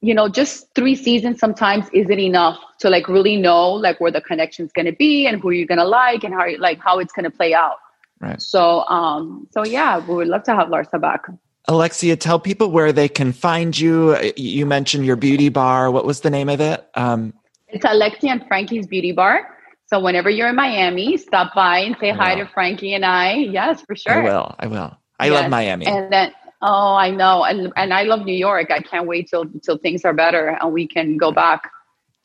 [0.00, 4.20] you know, just three seasons sometimes isn't enough to like really know like where the
[4.20, 7.52] connection's gonna be and who you're gonna like and how like how it's gonna play
[7.54, 7.76] out.
[8.20, 8.40] Right.
[8.40, 11.26] So um so yeah, we would love to have Larsa back.
[11.66, 14.16] Alexia, tell people where they can find you.
[14.36, 15.90] You mentioned your beauty bar.
[15.90, 16.88] What was the name of it?
[16.94, 17.34] Um,
[17.68, 19.46] It's Alexia and Frankie's Beauty Bar.
[19.86, 23.34] So whenever you're in Miami, stop by and say hi to Frankie and I.
[23.34, 24.14] Yes, for sure.
[24.14, 24.54] I will.
[24.58, 24.96] I will.
[25.20, 25.34] I Yes.
[25.34, 25.86] love Miami.
[25.86, 26.32] And then
[26.62, 28.70] oh, I know, and and I love New York.
[28.70, 31.70] I can't wait till till things are better and we can go back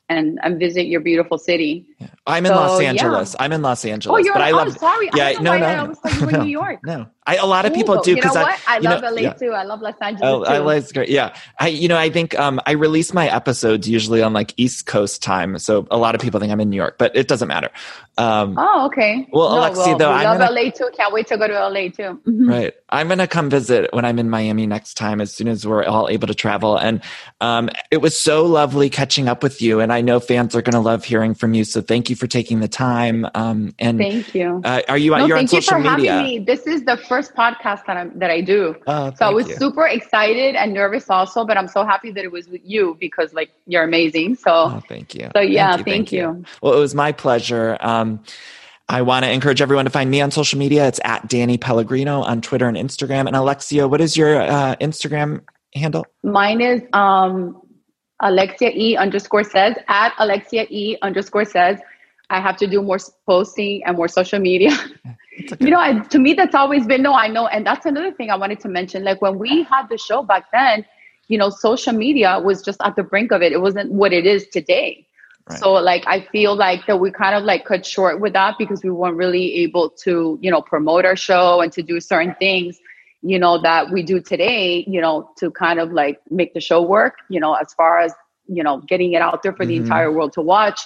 [0.08, 1.86] and and visit your beautiful city.
[2.26, 2.88] I'm in So, Los yeah.
[2.90, 3.36] Angeles.
[3.38, 4.14] I'm in Los oh, Angeles.
[4.14, 4.76] Oh, you're- but I oh, love.
[4.76, 5.08] sorry.
[5.12, 6.78] I Yeah, know no, why no, I always thought you were in no, New York.
[6.84, 8.60] No, I, a lot of people Ooh, do You know because what?
[8.68, 9.32] I you love know, LA yeah.
[9.32, 9.50] too.
[9.52, 10.62] I love Los Angeles Oh, too.
[10.62, 11.08] LA's great.
[11.08, 11.34] Yeah.
[11.58, 15.22] I, you know, I think, um, I release my episodes usually on like East Coast
[15.22, 15.58] time.
[15.58, 17.70] So a lot of people think I'm in New York, but it doesn't matter.
[18.18, 19.26] Um, Oh, okay.
[19.32, 20.90] Well, Alexi, though, we I'm love gonna- LA too.
[20.96, 22.20] Can't wait to go to LA too.
[22.28, 22.48] Mhm.
[22.50, 22.74] Right.
[22.90, 25.82] I'm going to come visit when I'm in Miami next time as soon as we're
[25.84, 26.76] all able to travel.
[26.76, 27.00] And
[27.40, 29.80] um, it was so lovely catching up with you.
[29.80, 31.64] And I know fans are going to love hearing from you.
[31.64, 33.26] So thank you for taking the time.
[33.34, 34.60] Um, and Thank you.
[34.62, 36.12] uh, are you, no, you're on you social for media?
[36.12, 36.38] having me.
[36.40, 38.76] This is the first podcast that I'm that I do.
[38.86, 39.56] Oh, so I was you.
[39.56, 43.32] super excited and nervous also, but I'm so happy that it was with you because
[43.32, 44.36] like you're amazing.
[44.36, 45.30] So Oh, thank you.
[45.34, 46.44] So, yeah, thank you.
[46.62, 47.76] Well, it was my pleasure.
[47.80, 48.22] Um,
[48.88, 50.86] I want to encourage everyone to find me on social media.
[50.86, 53.26] It's at Danny Pellegrino on Twitter and Instagram.
[53.26, 55.40] And Alexia, what is your uh, Instagram
[55.74, 56.06] handle?
[56.22, 57.60] mine is um
[58.20, 61.80] Alexia E underscore says at Alexia E underscore says.
[62.30, 64.70] I have to do more posting and more social media.
[65.58, 67.46] You know, I, to me, that's always been no, I know.
[67.48, 69.02] And that's another thing I wanted to mention.
[69.04, 70.84] Like when we had the show back then,
[71.28, 73.52] you know, social media was just at the brink of it.
[73.52, 75.06] It wasn't what it is today.
[75.48, 75.58] Right.
[75.58, 78.82] So like I feel like that we kind of like cut short with that because
[78.84, 82.78] we weren't really able to, you know, promote our show and to do certain things,
[83.22, 86.80] you know, that we do today, you know, to kind of like make the show
[86.80, 88.12] work, you know, as far as,
[88.46, 89.78] you know, getting it out there for the Mhm.
[89.78, 90.80] entire world to watch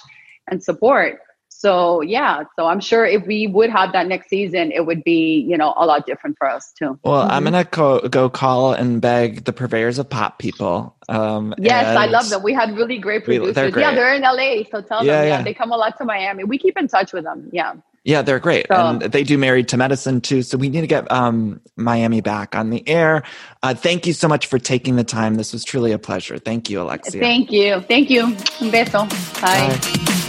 [0.47, 1.19] and support.
[1.61, 5.41] So yeah, so I'm sure if we would have that next season, it would be,
[5.41, 6.97] you know, a lot different for us too.
[7.03, 7.31] Well, Mm-hmm.
[7.33, 10.95] I'm going to co- go call and beg the purveyors of pop people.
[11.09, 12.43] Um, Yes, I love them.
[12.43, 13.55] We had really great We- producers.
[13.73, 15.27] they're Yeah, they're in LA, so tell Yeah, them.
[15.27, 15.41] Yeah, yeah.
[15.43, 16.45] they come a lot to Miami.
[16.45, 17.49] We keep in touch with them.
[17.51, 17.73] Yeah.
[18.05, 18.67] Yeah, they're great.
[18.69, 20.43] So- and they do Married to Medicine too.
[20.43, 23.23] So we need to get um, Miami back on the air.
[23.63, 25.35] Uh, thank you so much for taking the time.
[25.35, 26.37] This was truly a pleasure.
[26.37, 27.19] Thank you, Alexia.
[27.19, 27.81] Thank you.
[27.81, 28.23] Thank you.
[28.23, 29.09] Un beso.
[29.41, 29.77] Bye.
[29.77, 30.28] Bye.